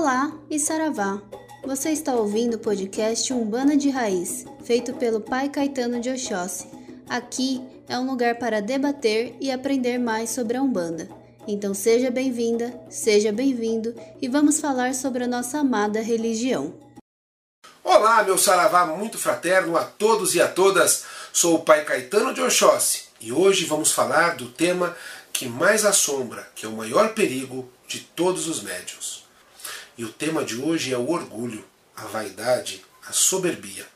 Olá 0.00 0.32
e 0.48 0.58
Saravá! 0.58 1.20
Você 1.62 1.90
está 1.90 2.14
ouvindo 2.14 2.54
o 2.54 2.58
podcast 2.58 3.34
Umbanda 3.34 3.76
de 3.76 3.90
Raiz, 3.90 4.46
feito 4.64 4.94
pelo 4.94 5.20
Pai 5.20 5.50
Caetano 5.50 6.00
de 6.00 6.08
Oxóssi. 6.08 6.70
Aqui 7.06 7.60
é 7.86 7.98
um 7.98 8.06
lugar 8.10 8.36
para 8.36 8.62
debater 8.62 9.36
e 9.38 9.52
aprender 9.52 9.98
mais 9.98 10.30
sobre 10.30 10.56
a 10.56 10.62
Umbanda. 10.62 11.06
Então 11.46 11.74
seja 11.74 12.10
bem-vinda, 12.10 12.80
seja 12.88 13.30
bem-vindo 13.30 13.94
e 14.22 14.26
vamos 14.26 14.58
falar 14.58 14.94
sobre 14.94 15.24
a 15.24 15.28
nossa 15.28 15.58
amada 15.58 16.00
religião. 16.00 16.72
Olá, 17.84 18.22
meu 18.24 18.38
saravá 18.38 18.86
muito 18.86 19.18
fraterno 19.18 19.76
a 19.76 19.84
todos 19.84 20.34
e 20.34 20.40
a 20.40 20.48
todas. 20.48 21.04
Sou 21.30 21.56
o 21.56 21.62
Pai 21.62 21.84
Caetano 21.84 22.32
de 22.32 22.40
Oxóssi 22.40 23.02
e 23.20 23.32
hoje 23.32 23.66
vamos 23.66 23.92
falar 23.92 24.34
do 24.34 24.48
tema 24.48 24.96
que 25.30 25.46
mais 25.46 25.84
assombra, 25.84 26.48
que 26.54 26.64
é 26.64 26.68
o 26.70 26.72
maior 26.72 27.12
perigo 27.12 27.70
de 27.86 28.00
todos 28.00 28.48
os 28.48 28.62
médios. 28.62 29.19
E 30.00 30.04
o 30.04 30.08
tema 30.08 30.42
de 30.42 30.56
hoje 30.56 30.94
é 30.94 30.96
o 30.96 31.10
orgulho, 31.10 31.62
a 31.94 32.06
vaidade, 32.06 32.82
a 33.06 33.12
soberbia. 33.12 33.86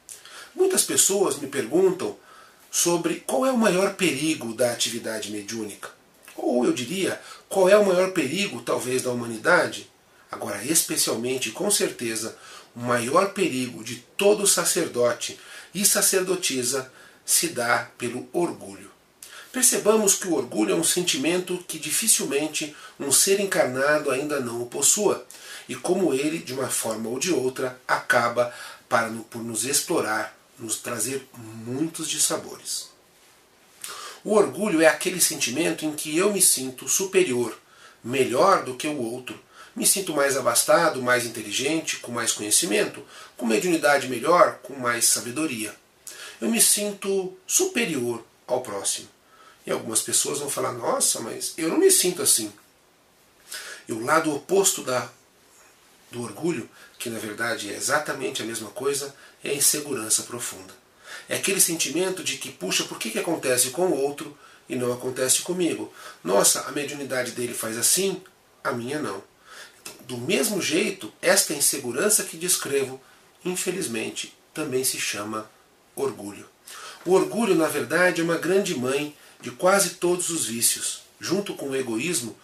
Muitas 0.54 0.82
pessoas 0.82 1.38
me 1.38 1.46
perguntam 1.46 2.14
sobre 2.70 3.24
qual 3.26 3.46
é 3.46 3.50
o 3.50 3.56
maior 3.56 3.94
perigo 3.94 4.52
da 4.52 4.70
atividade 4.70 5.30
mediúnica. 5.30 5.88
Ou 6.36 6.66
eu 6.66 6.74
diria, 6.74 7.18
qual 7.48 7.70
é 7.70 7.78
o 7.78 7.86
maior 7.86 8.12
perigo, 8.12 8.60
talvez, 8.60 9.00
da 9.00 9.12
humanidade? 9.12 9.90
Agora, 10.30 10.62
especialmente, 10.62 11.52
com 11.52 11.70
certeza, 11.70 12.36
o 12.76 12.80
maior 12.80 13.32
perigo 13.32 13.82
de 13.82 13.96
todo 14.14 14.46
sacerdote 14.46 15.40
e 15.74 15.86
sacerdotisa 15.86 16.92
se 17.24 17.48
dá 17.48 17.88
pelo 17.96 18.28
orgulho. 18.30 18.90
Percebamos 19.50 20.16
que 20.16 20.28
o 20.28 20.34
orgulho 20.34 20.72
é 20.72 20.76
um 20.76 20.84
sentimento 20.84 21.64
que 21.66 21.78
dificilmente 21.78 22.76
um 23.00 23.10
ser 23.10 23.40
encarnado 23.40 24.10
ainda 24.10 24.38
não 24.38 24.60
o 24.60 24.66
possua, 24.66 25.24
e 25.68 25.74
como 25.74 26.12
ele, 26.12 26.38
de 26.38 26.52
uma 26.52 26.68
forma 26.68 27.08
ou 27.08 27.18
de 27.18 27.32
outra, 27.32 27.80
acaba 27.86 28.54
para, 28.88 29.10
por 29.30 29.42
nos 29.42 29.64
explorar, 29.64 30.36
nos 30.58 30.76
trazer 30.76 31.26
muitos 31.36 32.08
dissabores. 32.08 32.88
O 34.22 34.34
orgulho 34.34 34.80
é 34.80 34.86
aquele 34.86 35.20
sentimento 35.20 35.84
em 35.84 35.92
que 35.92 36.16
eu 36.16 36.32
me 36.32 36.40
sinto 36.40 36.88
superior, 36.88 37.58
melhor 38.02 38.64
do 38.64 38.74
que 38.74 38.86
o 38.86 39.00
outro, 39.00 39.38
me 39.76 39.86
sinto 39.86 40.14
mais 40.14 40.36
abastado, 40.36 41.02
mais 41.02 41.26
inteligente, 41.26 41.96
com 41.98 42.12
mais 42.12 42.32
conhecimento, 42.32 43.04
com 43.36 43.44
mediunidade 43.44 44.08
melhor, 44.08 44.60
com 44.62 44.74
mais 44.74 45.06
sabedoria. 45.06 45.74
Eu 46.40 46.48
me 46.48 46.60
sinto 46.60 47.36
superior 47.46 48.24
ao 48.46 48.60
próximo. 48.60 49.08
E 49.66 49.72
algumas 49.72 50.00
pessoas 50.00 50.38
vão 50.38 50.48
falar: 50.48 50.72
nossa, 50.72 51.20
mas 51.20 51.54
eu 51.56 51.68
não 51.68 51.78
me 51.78 51.90
sinto 51.90 52.22
assim. 52.22 52.52
E 53.88 53.92
o 53.92 54.04
lado 54.04 54.34
oposto 54.34 54.82
da, 54.82 55.10
do 56.14 56.22
orgulho, 56.22 56.70
que 56.96 57.10
na 57.10 57.18
verdade 57.18 57.72
é 57.72 57.76
exatamente 57.76 58.40
a 58.40 58.46
mesma 58.46 58.70
coisa, 58.70 59.14
é 59.42 59.50
a 59.50 59.54
insegurança 59.54 60.22
profunda. 60.22 60.72
É 61.28 61.36
aquele 61.36 61.60
sentimento 61.60 62.22
de 62.22 62.36
que, 62.36 62.50
puxa, 62.52 62.84
por 62.84 62.98
que, 62.98 63.10
que 63.10 63.18
acontece 63.18 63.70
com 63.70 63.86
o 63.86 64.00
outro 64.00 64.36
e 64.68 64.76
não 64.76 64.92
acontece 64.92 65.42
comigo? 65.42 65.92
Nossa, 66.22 66.62
a 66.62 66.72
mediunidade 66.72 67.32
dele 67.32 67.52
faz 67.52 67.76
assim, 67.76 68.22
a 68.62 68.72
minha 68.72 69.00
não. 69.00 69.22
Do 70.02 70.16
mesmo 70.16 70.62
jeito, 70.62 71.12
esta 71.20 71.52
insegurança 71.52 72.22
que 72.22 72.36
descrevo, 72.36 73.00
infelizmente, 73.44 74.32
também 74.52 74.84
se 74.84 74.98
chama 74.98 75.50
orgulho. 75.96 76.48
O 77.04 77.12
orgulho, 77.12 77.54
na 77.54 77.66
verdade, 77.66 78.20
é 78.20 78.24
uma 78.24 78.38
grande 78.38 78.74
mãe 78.78 79.16
de 79.40 79.50
quase 79.50 79.96
todos 79.96 80.30
os 80.30 80.46
vícios. 80.46 81.02
Junto 81.20 81.54
com 81.54 81.70
o 81.70 81.76
egoísmo, 81.76 82.36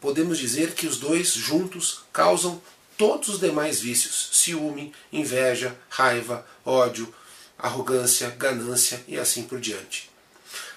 podemos 0.00 0.38
dizer 0.38 0.72
que 0.72 0.86
os 0.86 0.98
dois 0.98 1.32
juntos 1.32 2.04
causam 2.12 2.60
todos 2.98 3.28
os 3.28 3.40
demais 3.40 3.80
vícios: 3.80 4.28
ciúme, 4.32 4.92
inveja, 5.10 5.74
raiva, 5.88 6.44
ódio, 6.66 7.14
arrogância, 7.56 8.28
ganância 8.30 9.02
e 9.08 9.16
assim 9.16 9.44
por 9.44 9.58
diante. 9.58 10.10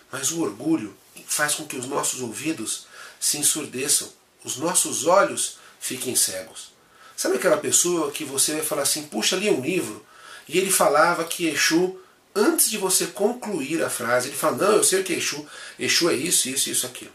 Mas 0.10 0.32
o 0.32 0.42
orgulho 0.42 0.96
faz 1.28 1.56
com 1.56 1.66
que 1.66 1.76
os 1.76 1.86
nossos 1.86 2.22
ouvidos 2.22 2.86
se 3.20 3.38
ensurdeçam, 3.38 4.10
os 4.44 4.56
nossos 4.58 5.06
olhos 5.06 5.58
fiquem 5.80 6.16
cegos. 6.16 6.72
Sabe 7.18 7.36
aquela 7.36 7.58
pessoa 7.58 8.12
que 8.12 8.24
você 8.24 8.54
vai 8.54 8.64
falar 8.64 8.84
assim, 8.84 9.04
puxa 9.04 9.36
ali 9.36 9.50
um 9.50 9.62
livro, 9.62 10.06
e 10.48 10.58
ele 10.58 10.72
falava 10.72 11.24
que 11.24 11.48
Exu, 11.48 12.00
antes 12.36 12.70
de 12.70 12.78
você 12.78 13.08
concluir 13.08 13.84
a 13.84 13.90
frase, 13.90 14.30
ele 14.30 14.38
fala, 14.38 14.58
não, 14.58 14.72
eu 14.78 14.84
sei 14.84 15.02
o 15.02 15.04
que 15.04 15.14
é 15.14 15.18
Exu, 15.18 15.46
Exu 15.78 16.10
é 16.10 16.16
isso, 16.16 16.50
isso, 16.50 16.70
isso, 16.70 16.86
aquilo. 16.86 17.12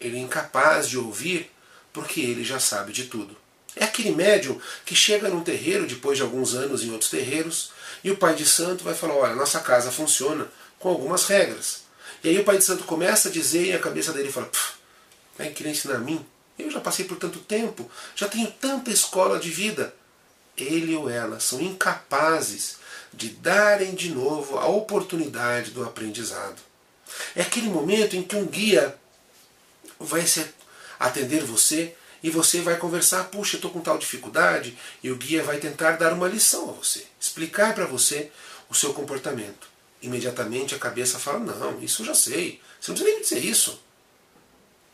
Ele 0.00 0.16
é 0.16 0.20
incapaz 0.20 0.88
de 0.88 0.96
ouvir 0.96 1.50
porque 1.92 2.20
ele 2.20 2.44
já 2.44 2.60
sabe 2.60 2.92
de 2.92 3.06
tudo. 3.06 3.36
É 3.78 3.84
aquele 3.84 4.10
médium 4.10 4.60
que 4.84 4.94
chega 4.94 5.28
num 5.28 5.42
terreiro, 5.42 5.86
depois 5.86 6.18
de 6.18 6.22
alguns 6.24 6.52
anos 6.54 6.82
em 6.82 6.90
outros 6.90 7.10
terreiros, 7.10 7.70
e 8.02 8.10
o 8.10 8.16
pai 8.16 8.34
de 8.34 8.44
santo 8.44 8.82
vai 8.82 8.92
falar, 8.92 9.14
olha, 9.14 9.36
nossa 9.36 9.60
casa 9.60 9.92
funciona 9.92 10.48
com 10.80 10.88
algumas 10.88 11.26
regras. 11.26 11.82
E 12.22 12.28
aí 12.28 12.38
o 12.38 12.44
pai 12.44 12.58
de 12.58 12.64
santo 12.64 12.82
começa 12.82 13.28
a 13.28 13.32
dizer 13.32 13.66
e 13.66 13.72
a 13.72 13.78
cabeça 13.78 14.12
dele 14.12 14.32
fala, 14.32 14.50
vai 15.36 15.50
querer 15.50 15.70
ensinar 15.70 15.94
a 15.94 16.00
mim? 16.00 16.26
Eu 16.58 16.68
já 16.72 16.80
passei 16.80 17.04
por 17.04 17.16
tanto 17.16 17.38
tempo, 17.38 17.88
já 18.16 18.26
tenho 18.26 18.50
tanta 18.50 18.90
escola 18.90 19.38
de 19.38 19.50
vida. 19.50 19.94
Ele 20.56 20.96
ou 20.96 21.08
ela 21.08 21.38
são 21.38 21.60
incapazes 21.60 22.78
de 23.14 23.28
darem 23.30 23.94
de 23.94 24.10
novo 24.10 24.58
a 24.58 24.66
oportunidade 24.66 25.70
do 25.70 25.84
aprendizado. 25.84 26.60
É 27.36 27.42
aquele 27.42 27.68
momento 27.68 28.16
em 28.16 28.24
que 28.24 28.34
um 28.34 28.44
guia 28.44 28.96
vai 30.00 30.26
se 30.26 30.44
atender 30.98 31.44
você 31.44 31.94
e 32.22 32.30
você 32.30 32.60
vai 32.60 32.76
conversar, 32.76 33.24
puxa, 33.24 33.56
estou 33.56 33.70
com 33.70 33.80
tal 33.80 33.98
dificuldade, 33.98 34.76
e 35.02 35.10
o 35.10 35.16
guia 35.16 35.42
vai 35.42 35.58
tentar 35.58 35.92
dar 35.92 36.12
uma 36.12 36.28
lição 36.28 36.70
a 36.70 36.72
você, 36.72 37.04
explicar 37.20 37.74
para 37.74 37.86
você 37.86 38.30
o 38.68 38.74
seu 38.74 38.92
comportamento. 38.92 39.68
Imediatamente 40.02 40.74
a 40.74 40.78
cabeça 40.78 41.18
fala, 41.18 41.40
não, 41.40 41.82
isso 41.82 42.02
eu 42.02 42.06
já 42.06 42.14
sei, 42.14 42.60
você 42.80 42.90
não 42.90 42.96
precisa 42.96 43.04
nem 43.04 43.14
me 43.16 43.22
dizer 43.22 43.44
isso. 43.44 43.80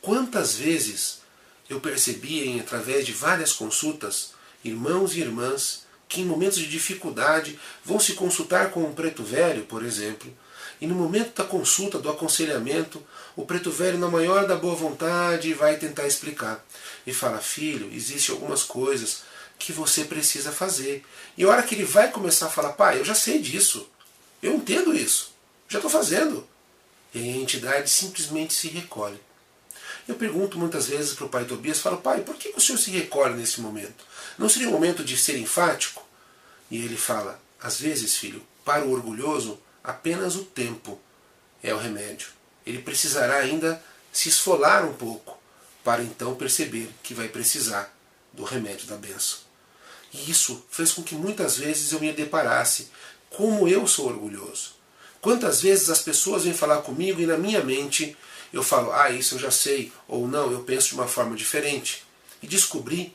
Quantas 0.01 0.55
vezes 0.55 1.21
eu 1.69 1.81
percebi, 1.81 2.47
em, 2.47 2.61
através 2.61 3.07
de 3.07 3.13
várias 3.13 3.53
consultas, 3.53 4.33
irmãos 4.63 5.15
e 5.15 5.21
irmãs 5.21 5.85
que 6.09 6.21
em 6.21 6.27
momentos 6.27 6.59
de 6.59 6.69
dificuldade 6.69 7.59
vão 7.85 7.99
se 7.99 8.13
consultar 8.13 8.71
com 8.71 8.85
um 8.85 8.95
preto 8.95 9.23
velho, 9.23 9.65
por 9.65 9.83
exemplo, 9.83 10.33
e 10.81 10.87
no 10.87 10.95
momento 10.95 11.35
da 11.37 11.45
consulta, 11.45 11.99
do 11.99 12.11
aconselhamento, 12.11 13.03
o 13.37 13.47
preto 13.47 13.71
velho, 13.71 13.99
na 13.99 14.09
maior 14.09 14.47
da 14.47 14.57
boa 14.57 14.75
vontade, 14.75 15.55
vai 15.55 15.77
tentar 15.77 16.07
explicar. 16.07 16.65
E 17.07 17.13
fala: 17.13 17.39
Filho, 17.39 17.93
existem 17.93 18.35
algumas 18.35 18.63
coisas 18.63 19.23
que 19.59 19.73
você 19.73 20.05
precisa 20.05 20.53
fazer. 20.53 21.05
E 21.37 21.45
a 21.45 21.49
hora 21.49 21.63
que 21.63 21.75
ele 21.75 21.85
vai 21.85 22.11
começar 22.11 22.47
a 22.47 22.51
falar: 22.51 22.73
Pai, 22.73 22.99
eu 22.99 23.05
já 23.05 23.15
sei 23.15 23.39
disso, 23.41 23.89
eu 24.43 24.55
entendo 24.55 24.95
isso, 24.95 25.33
já 25.69 25.79
estou 25.79 25.91
fazendo. 25.91 26.47
E 27.15 27.19
a 27.19 27.37
entidade 27.37 27.89
simplesmente 27.89 28.53
se 28.53 28.69
recolhe. 28.69 29.21
Eu 30.07 30.17
pergunto 30.17 30.59
muitas 30.59 30.89
vezes 30.89 31.15
para 31.15 31.25
o 31.25 31.29
pai 31.29 31.45
Tobias, 31.45 31.79
falo, 31.79 31.97
pai, 31.97 32.21
por 32.21 32.35
que 32.35 32.53
o 32.55 32.61
senhor 32.61 32.77
se 32.77 32.91
recolhe 32.91 33.35
nesse 33.35 33.61
momento? 33.61 34.05
Não 34.37 34.49
seria 34.49 34.69
o 34.69 34.73
momento 34.73 35.03
de 35.03 35.17
ser 35.17 35.39
enfático? 35.39 36.07
E 36.71 36.77
ele 36.77 36.97
fala, 36.97 37.41
às 37.59 37.81
vezes, 37.81 38.17
filho, 38.17 38.45
para 38.65 38.85
o 38.85 38.93
orgulhoso, 38.93 39.59
apenas 39.83 40.37
o 40.37 40.45
tempo 40.45 41.01
é 41.63 41.73
o 41.73 41.79
remédio. 41.79 42.29
Ele 42.67 42.83
precisará 42.83 43.37
ainda 43.37 43.83
se 44.13 44.29
esfolar 44.29 44.85
um 44.85 44.93
pouco 44.93 45.34
para 45.85 46.03
então 46.03 46.35
perceber 46.35 46.89
que 47.03 47.13
vai 47.15 47.29
precisar 47.29 47.95
do 48.33 48.43
remédio 48.43 48.89
da 48.89 48.97
benção. 48.97 49.39
E 50.13 50.31
isso 50.31 50.65
fez 50.71 50.93
com 50.93 51.03
que 51.03 51.15
muitas 51.15 51.59
vezes 51.59 51.93
eu 51.93 52.01
me 52.01 52.13
deparasse 52.13 52.89
como 53.31 53.69
eu 53.69 53.87
sou 53.87 54.07
orgulhoso. 54.07 54.73
Quantas 55.21 55.61
vezes 55.61 55.91
as 55.91 56.01
pessoas 56.01 56.45
vêm 56.45 56.55
falar 56.55 56.83
comigo 56.83 57.21
e 57.21 57.27
na 57.27 57.37
minha 57.37 57.63
mente 57.63 58.17
eu 58.53 58.63
falo, 58.63 58.93
ah, 58.93 59.11
isso 59.11 59.35
eu 59.35 59.39
já 59.39 59.51
sei, 59.51 59.93
ou 60.07 60.29
não, 60.29 60.51
eu 60.51 60.61
penso 60.61 60.89
de 60.89 60.95
uma 60.95 61.09
forma 61.09 61.37
diferente. 61.37 62.05
E 62.43 62.47
descobri 62.47 63.15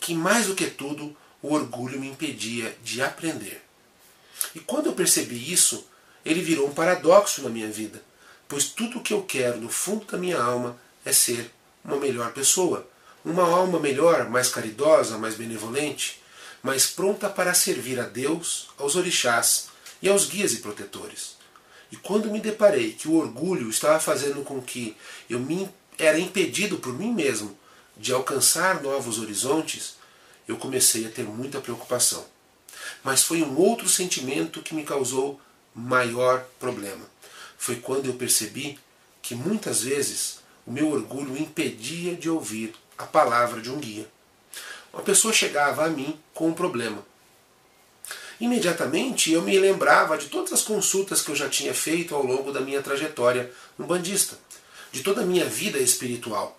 que, 0.00 0.14
mais 0.14 0.46
do 0.46 0.54
que 0.54 0.66
tudo, 0.66 1.16
o 1.40 1.54
orgulho 1.54 2.00
me 2.00 2.08
impedia 2.08 2.76
de 2.82 3.00
aprender. 3.00 3.62
E 4.54 4.60
quando 4.60 4.86
eu 4.86 4.92
percebi 4.92 5.52
isso, 5.52 5.86
ele 6.24 6.42
virou 6.42 6.66
um 6.66 6.74
paradoxo 6.74 7.42
na 7.42 7.48
minha 7.48 7.70
vida, 7.70 8.02
pois 8.48 8.64
tudo 8.64 8.98
o 8.98 9.02
que 9.02 9.12
eu 9.12 9.22
quero 9.22 9.60
no 9.60 9.68
fundo 9.68 10.04
da 10.06 10.18
minha 10.18 10.42
alma 10.42 10.76
é 11.04 11.12
ser 11.12 11.50
uma 11.84 11.96
melhor 11.96 12.32
pessoa, 12.32 12.88
uma 13.24 13.44
alma 13.44 13.78
melhor, 13.78 14.28
mais 14.28 14.48
caridosa, 14.48 15.18
mais 15.18 15.34
benevolente, 15.34 16.20
mais 16.62 16.86
pronta 16.86 17.28
para 17.28 17.54
servir 17.54 17.98
a 17.98 18.04
Deus, 18.04 18.68
aos 18.78 18.96
orixás 18.96 19.68
e 20.02 20.08
aos 20.08 20.26
guias 20.26 20.52
e 20.52 20.58
protetores. 20.58 21.36
E 21.92 21.96
quando 21.96 22.30
me 22.30 22.40
deparei 22.40 22.92
que 22.92 23.08
o 23.08 23.16
orgulho 23.16 23.68
estava 23.68 23.98
fazendo 23.98 24.42
com 24.42 24.60
que 24.60 24.96
eu 25.28 25.40
me 25.40 25.68
era 25.98 26.18
impedido 26.18 26.78
por 26.78 26.92
mim 26.92 27.12
mesmo 27.12 27.58
de 27.96 28.12
alcançar 28.12 28.82
novos 28.82 29.18
horizontes, 29.18 29.96
eu 30.46 30.56
comecei 30.56 31.06
a 31.06 31.10
ter 31.10 31.24
muita 31.24 31.60
preocupação. 31.60 32.24
Mas 33.02 33.22
foi 33.22 33.42
um 33.42 33.56
outro 33.58 33.88
sentimento 33.88 34.62
que 34.62 34.74
me 34.74 34.84
causou 34.84 35.40
maior 35.74 36.44
problema. 36.58 37.04
Foi 37.58 37.76
quando 37.76 38.06
eu 38.06 38.14
percebi 38.14 38.78
que 39.20 39.34
muitas 39.34 39.82
vezes 39.82 40.38
o 40.66 40.72
meu 40.72 40.90
orgulho 40.90 41.36
impedia 41.36 42.14
de 42.14 42.28
ouvir 42.28 42.74
a 42.96 43.04
palavra 43.04 43.60
de 43.60 43.70
um 43.70 43.78
guia. 43.78 44.06
uma 44.92 45.02
pessoa 45.02 45.32
chegava 45.32 45.84
a 45.84 45.88
mim 45.88 46.18
com 46.34 46.48
um 46.48 46.54
problema. 46.54 47.04
Imediatamente 48.40 49.32
eu 49.32 49.42
me 49.42 49.58
lembrava 49.58 50.16
de 50.16 50.26
todas 50.26 50.52
as 50.52 50.62
consultas 50.62 51.20
que 51.20 51.30
eu 51.30 51.36
já 51.36 51.48
tinha 51.48 51.74
feito 51.74 52.14
ao 52.14 52.24
longo 52.24 52.52
da 52.52 52.60
minha 52.60 52.82
trajetória 52.82 53.52
no 53.78 53.86
bandista, 53.86 54.38
de 54.90 55.02
toda 55.02 55.20
a 55.20 55.26
minha 55.26 55.44
vida 55.44 55.78
espiritual. 55.78 56.58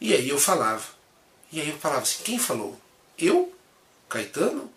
E 0.00 0.12
aí 0.12 0.28
eu 0.28 0.38
falava. 0.38 0.84
E 1.50 1.60
aí 1.60 1.70
eu 1.70 1.78
falava 1.78 2.02
assim: 2.02 2.22
quem 2.22 2.38
falou? 2.38 2.78
Eu? 3.18 3.52
Caetano? 4.08 4.70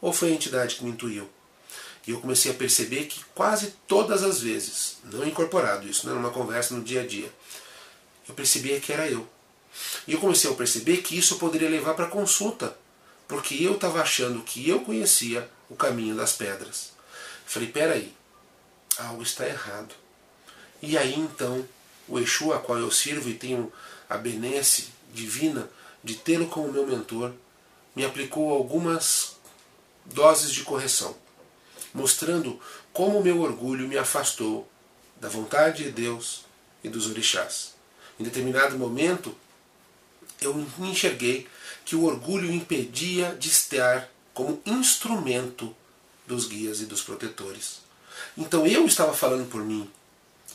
Ou 0.00 0.12
foi 0.12 0.30
a 0.30 0.34
entidade 0.34 0.76
que 0.76 0.84
me 0.84 0.90
intuiu? 0.90 1.28
E 2.06 2.10
eu 2.10 2.20
comecei 2.20 2.50
a 2.50 2.54
perceber 2.54 3.04
que 3.04 3.22
quase 3.34 3.74
todas 3.86 4.22
as 4.22 4.40
vezes, 4.40 4.96
não 5.04 5.26
incorporado, 5.26 5.86
isso 5.86 6.06
não 6.06 6.14
era 6.14 6.20
uma 6.20 6.32
conversa 6.32 6.74
no 6.74 6.82
dia 6.82 7.02
a 7.02 7.06
dia, 7.06 7.30
eu 8.30 8.34
percebia 8.34 8.80
que 8.80 8.92
era 8.92 9.08
eu. 9.08 9.28
E 10.06 10.12
eu 10.12 10.20
comecei 10.20 10.50
a 10.50 10.54
perceber 10.54 10.98
que 10.98 11.18
isso 11.18 11.38
poderia 11.38 11.68
levar 11.68 11.94
para 11.94 12.06
consulta, 12.06 12.76
porque 13.28 13.54
eu 13.54 13.74
estava 13.74 14.00
achando 14.00 14.42
que 14.42 14.68
eu 14.68 14.80
conhecia 14.80 15.48
o 15.68 15.76
caminho 15.76 16.16
das 16.16 16.32
pedras. 16.32 16.92
Falei, 17.46 17.68
peraí, 17.68 18.14
algo 18.98 19.22
está 19.22 19.46
errado. 19.46 19.94
E 20.82 20.96
aí 20.96 21.14
então, 21.14 21.66
o 22.08 22.18
Exu 22.18 22.52
a 22.52 22.58
qual 22.58 22.78
eu 22.78 22.90
sirvo 22.90 23.28
e 23.28 23.34
tenho 23.34 23.72
a 24.08 24.16
benesse 24.16 24.88
divina 25.12 25.68
de 26.02 26.14
tê-lo 26.14 26.46
como 26.46 26.72
meu 26.72 26.86
mentor, 26.86 27.32
me 27.94 28.04
aplicou 28.04 28.52
algumas 28.52 29.36
doses 30.06 30.50
de 30.50 30.62
correção, 30.62 31.16
mostrando 31.92 32.60
como 32.92 33.18
o 33.18 33.22
meu 33.22 33.40
orgulho 33.40 33.86
me 33.86 33.98
afastou 33.98 34.68
da 35.20 35.28
vontade 35.28 35.84
de 35.84 35.90
Deus 35.90 36.44
e 36.82 36.88
dos 36.88 37.08
orixás. 37.08 37.79
Em 38.20 38.22
determinado 38.22 38.76
momento, 38.76 39.34
eu 40.42 40.54
enxerguei 40.78 41.48
que 41.86 41.96
o 41.96 42.04
orgulho 42.04 42.52
impedia 42.52 43.34
de 43.34 43.48
estar 43.48 44.10
como 44.34 44.60
instrumento 44.66 45.74
dos 46.26 46.46
guias 46.46 46.82
e 46.82 46.84
dos 46.84 47.00
protetores. 47.00 47.80
Então 48.36 48.66
eu 48.66 48.84
estava 48.84 49.14
falando 49.14 49.48
por 49.48 49.64
mim. 49.64 49.90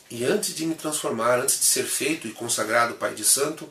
E 0.08 0.24
antes 0.24 0.54
de 0.54 0.64
me 0.64 0.76
transformar, 0.76 1.40
antes 1.40 1.58
de 1.58 1.64
ser 1.64 1.82
feito 1.82 2.28
e 2.28 2.32
consagrado 2.32 2.94
Pai 2.94 3.14
de 3.14 3.24
Santo, 3.24 3.68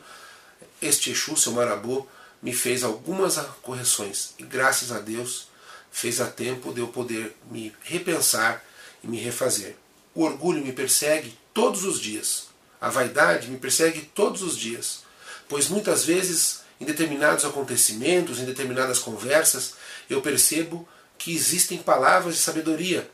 este 0.82 1.10
Exu, 1.10 1.34
seu 1.34 1.52
Marabô, 1.52 2.06
me 2.42 2.52
fez 2.52 2.84
algumas 2.84 3.38
correções. 3.62 4.34
E 4.38 4.42
graças 4.42 4.92
a 4.92 4.98
Deus 4.98 5.48
fez 5.90 6.20
a 6.20 6.26
tempo 6.26 6.70
de 6.74 6.80
eu 6.80 6.88
poder 6.88 7.34
me 7.50 7.74
repensar 7.82 8.62
e 9.02 9.06
me 9.06 9.18
refazer. 9.18 9.74
O 10.14 10.22
orgulho 10.22 10.62
me 10.62 10.72
persegue 10.72 11.34
todos 11.54 11.82
os 11.84 11.98
dias. 11.98 12.54
A 12.80 12.88
vaidade 12.88 13.48
me 13.48 13.58
persegue 13.58 14.02
todos 14.14 14.42
os 14.42 14.56
dias. 14.56 15.04
Pois 15.48 15.68
muitas 15.68 16.04
vezes, 16.04 16.60
em 16.80 16.84
determinados 16.84 17.44
acontecimentos, 17.44 18.38
em 18.38 18.44
determinadas 18.44 18.98
conversas, 18.98 19.74
eu 20.10 20.20
percebo 20.20 20.88
que 21.18 21.34
existem 21.34 21.78
palavras 21.78 22.34
de 22.34 22.40
sabedoria. 22.40 23.10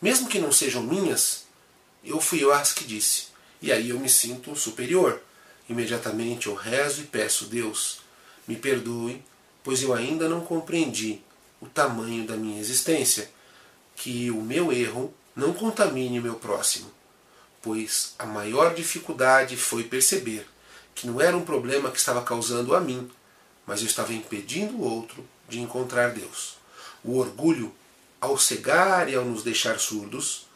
Mesmo 0.00 0.28
que 0.28 0.38
não 0.38 0.52
sejam 0.52 0.82
minhas, 0.82 1.44
eu 2.04 2.20
fui 2.20 2.42
eu 2.42 2.52
as 2.52 2.72
que 2.72 2.84
disse. 2.84 3.28
E 3.62 3.70
aí 3.72 3.90
eu 3.90 3.98
me 3.98 4.08
sinto 4.08 4.54
superior. 4.56 5.20
Imediatamente 5.68 6.46
eu 6.46 6.54
rezo 6.54 7.02
e 7.02 7.04
peço, 7.04 7.46
Deus, 7.46 8.00
me 8.46 8.56
perdoe, 8.56 9.22
pois 9.62 9.82
eu 9.82 9.94
ainda 9.94 10.28
não 10.28 10.40
compreendi 10.40 11.20
o 11.60 11.66
tamanho 11.66 12.26
da 12.26 12.36
minha 12.36 12.58
existência, 12.58 13.30
que 13.94 14.30
o 14.30 14.40
meu 14.40 14.72
erro 14.72 15.14
não 15.36 15.52
contamine 15.52 16.18
o 16.18 16.22
meu 16.22 16.34
próximo, 16.34 16.90
pois 17.62 18.14
a 18.18 18.26
maior 18.26 18.74
dificuldade 18.74 19.56
foi 19.56 19.84
perceber 19.84 20.46
que 20.94 21.06
não 21.06 21.20
era 21.20 21.36
um 21.36 21.44
problema 21.44 21.90
que 21.90 21.98
estava 21.98 22.22
causando 22.22 22.74
a 22.74 22.80
mim, 22.80 23.10
mas 23.66 23.80
eu 23.80 23.86
estava 23.86 24.12
impedindo 24.12 24.76
o 24.76 24.82
outro 24.82 25.26
de 25.48 25.60
encontrar 25.60 26.10
Deus. 26.10 26.56
O 27.02 27.18
orgulho, 27.18 27.74
ao 28.20 28.38
cegar 28.38 29.08
e 29.08 29.14
ao 29.14 29.24
nos 29.24 29.42
deixar 29.42 29.78
surdos, 29.78 30.46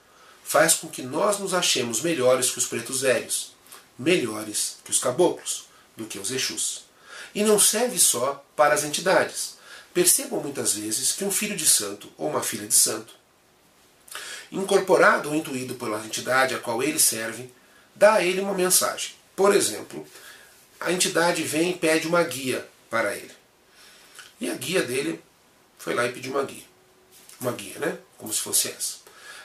faz 0.43 0.75
com 0.75 0.89
que 0.89 1.03
nós 1.03 1.39
nos 1.39 1.55
achemos 1.55 2.01
melhores 2.01 2.51
que 2.51 2.59
os 2.59 2.67
pretos 2.67 3.01
velhos, 3.01 3.55
melhores 3.99 4.77
que 4.85 4.91
os 4.91 4.99
caboclos, 4.99 5.67
do 5.97 6.05
que 6.05 6.19
os 6.19 6.31
Exus. 6.31 6.85
E 7.35 7.43
não 7.43 7.59
serve 7.59 7.99
só 7.99 8.45
para 8.55 8.75
as 8.75 8.85
entidades. 8.85 9.57
Percebam 9.93 10.41
muitas 10.41 10.75
vezes 10.75 11.13
que 11.13 11.25
um 11.25 11.31
filho 11.31 11.57
de 11.57 11.67
santo 11.67 12.09
ou 12.19 12.29
uma 12.29 12.43
filha 12.43 12.67
de 12.67 12.75
santo, 12.75 13.15
incorporado 14.51 15.29
ou 15.29 15.35
intuído 15.35 15.75
pela 15.75 16.05
entidade 16.05 16.55
a 16.55 16.59
qual 16.59 16.83
ele 16.83 16.99
serve, 16.99 17.51
dá 17.95 18.15
a 18.15 18.25
ele 18.25 18.41
uma 18.41 18.55
mensagem. 18.55 19.13
Por 19.35 19.55
exemplo, 19.55 20.07
a 20.81 20.93
entidade 20.93 21.43
vem 21.43 21.71
e 21.71 21.79
pede 21.79 22.07
uma 22.07 22.23
guia 22.23 22.67
para 22.91 23.15
ele. 23.15 23.33
E 24.41 24.51
a 24.51 24.55
guia 24.55 24.83
dele 24.83 25.21
foi 25.79 25.95
lá 25.95 26.07
e 26.07 26.13
pediu 26.13 26.33
uma 26.33 26.45
guia. 26.45 26.65
Uma 27.41 27.53
guia, 27.53 27.79
né? 27.79 27.99
Como 28.17 28.33
se 28.33 28.41
fosse 28.41 28.69
essa. 28.69 28.97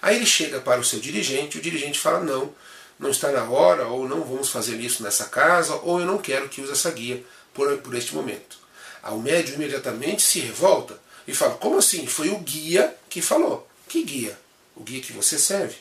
Aí 0.01 0.15
ele 0.15 0.25
chega 0.25 0.59
para 0.59 0.79
o 0.79 0.83
seu 0.83 0.99
dirigente, 0.99 1.57
o 1.57 1.61
dirigente 1.61 1.99
fala: 1.99 2.19
não, 2.23 2.53
não 2.97 3.09
está 3.09 3.31
na 3.31 3.43
hora, 3.49 3.87
ou 3.87 4.07
não 4.07 4.23
vamos 4.23 4.49
fazer 4.49 4.79
isso 4.79 5.03
nessa 5.03 5.25
casa, 5.25 5.75
ou 5.75 5.99
eu 5.99 6.05
não 6.05 6.17
quero 6.17 6.49
que 6.49 6.61
use 6.61 6.71
essa 6.71 6.91
guia 6.91 7.23
por, 7.53 7.77
por 7.79 7.95
este 7.95 8.13
momento. 8.13 8.57
Aí 9.01 9.13
o 9.13 9.19
médium 9.19 9.55
imediatamente 9.55 10.21
se 10.21 10.39
revolta 10.39 10.99
e 11.27 11.33
fala: 11.33 11.55
como 11.55 11.77
assim? 11.77 12.05
Foi 12.07 12.29
o 12.29 12.39
guia 12.39 12.95
que 13.09 13.21
falou. 13.21 13.67
Que 13.87 14.03
guia? 14.03 14.37
O 14.79 14.83
guia 14.83 15.01
que 15.01 15.13
você 15.13 15.37
serve. 15.37 15.75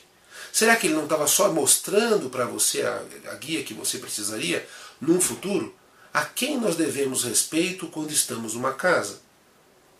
Será 0.51 0.75
que 0.75 0.87
ele 0.87 0.95
não 0.95 1.05
estava 1.05 1.25
só 1.25 1.51
mostrando 1.51 2.29
para 2.29 2.45
você 2.45 2.81
a, 2.81 3.01
a 3.31 3.35
guia 3.35 3.63
que 3.63 3.73
você 3.73 3.97
precisaria 3.97 4.67
num 4.99 5.21
futuro? 5.21 5.73
A 6.13 6.25
quem 6.25 6.59
nós 6.59 6.75
devemos 6.75 7.23
respeito 7.23 7.87
quando 7.87 8.11
estamos 8.11 8.55
numa 8.55 8.73
casa? 8.73 9.21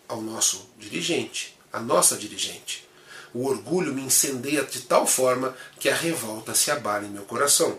Ao 0.06 0.20
nosso 0.20 0.68
dirigente, 0.78 1.56
à 1.72 1.80
nossa 1.80 2.16
dirigente. 2.16 2.86
O 3.32 3.46
orgulho 3.46 3.94
me 3.94 4.02
incendeia 4.02 4.64
de 4.64 4.82
tal 4.82 5.06
forma 5.06 5.56
que 5.78 5.88
a 5.88 5.94
revolta 5.94 6.54
se 6.54 6.70
abala 6.70 7.06
em 7.06 7.10
meu 7.10 7.22
coração. 7.22 7.78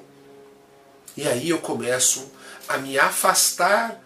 E 1.15 1.27
aí 1.27 1.49
eu 1.49 1.59
começo 1.59 2.31
a 2.69 2.77
me 2.77 2.97
afastar 2.97 4.01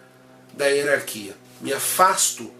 da 0.52 0.66
hierarquia, 0.66 1.36
me 1.60 1.72
afasto 1.72 2.52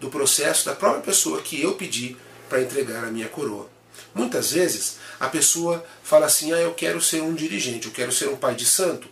do 0.00 0.08
processo 0.08 0.64
da 0.64 0.74
própria 0.74 1.02
pessoa 1.02 1.42
que 1.42 1.60
eu 1.60 1.74
pedi 1.74 2.16
para 2.48 2.62
entregar 2.62 3.04
a 3.04 3.10
minha 3.10 3.28
coroa. 3.28 3.68
Muitas 4.14 4.52
vezes 4.52 4.96
a 5.18 5.28
pessoa 5.28 5.84
fala 6.02 6.26
assim: 6.26 6.52
ah, 6.52 6.58
eu 6.58 6.74
quero 6.74 7.00
ser 7.00 7.22
um 7.22 7.34
dirigente, 7.34 7.86
eu 7.86 7.92
quero 7.92 8.12
ser 8.12 8.28
um 8.28 8.36
pai 8.36 8.54
de 8.54 8.66
santo, 8.66 9.08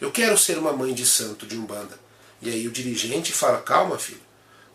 eu 0.00 0.10
quero 0.10 0.36
ser 0.36 0.58
uma 0.58 0.72
mãe 0.72 0.92
de 0.92 1.06
santo 1.06 1.46
de 1.46 1.56
Umbanda. 1.56 1.98
E 2.40 2.50
aí 2.50 2.66
o 2.66 2.72
dirigente 2.72 3.32
fala: 3.32 3.62
calma, 3.62 3.98
filho, 3.98 4.20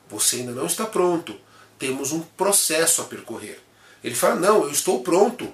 você 0.10 0.38
ainda 0.38 0.52
não 0.52 0.66
está 0.66 0.86
pronto, 0.86 1.36
temos 1.78 2.12
um 2.12 2.22
processo 2.22 3.02
a 3.02 3.06
percorrer. 3.06 3.60
Ele 4.04 4.16
fala: 4.16 4.36
não, 4.36 4.64
eu 4.64 4.72
estou 4.72 5.02
pronto. 5.02 5.52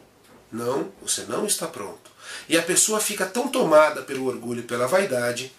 Não, 0.51 0.91
você 1.01 1.23
não 1.23 1.47
está 1.47 1.67
pronto. 1.67 2.11
E 2.47 2.57
a 2.57 2.61
pessoa 2.61 2.99
fica 2.99 3.25
tão 3.25 3.47
tomada 3.47 4.03
pelo 4.03 4.27
orgulho 4.27 4.59
e 4.59 4.63
pela 4.63 4.87
vaidade 4.87 5.51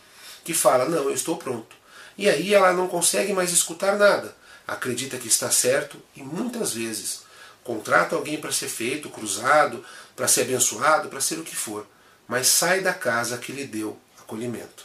que 0.45 0.55
fala: 0.55 0.85
não, 0.85 1.05
eu 1.05 1.15
estou 1.15 1.37
pronto. 1.37 1.75
E 2.17 2.29
aí 2.29 2.55
ela 2.55 2.73
não 2.73 2.87
consegue 2.87 3.33
mais 3.33 3.53
escutar 3.53 3.99
nada, 3.99 4.37
acredita 4.67 5.19
que 5.19 5.27
está 5.27 5.51
certo 5.51 6.01
e 6.15 6.23
muitas 6.23 6.73
vezes 6.73 7.24
contrata 7.65 8.15
alguém 8.15 8.39
para 8.39 8.53
ser 8.53 8.69
feito, 8.69 9.09
cruzado, 9.09 9.85
para 10.15 10.29
ser 10.29 10.43
abençoado, 10.43 11.09
para 11.09 11.21
ser 11.21 11.39
o 11.39 11.43
que 11.43 11.57
for, 11.57 11.87
mas 12.29 12.47
sai 12.47 12.81
da 12.81 12.93
casa 12.93 13.39
que 13.39 13.53
lhe 13.53 13.65
deu 13.65 13.99
acolhimento. 14.19 14.85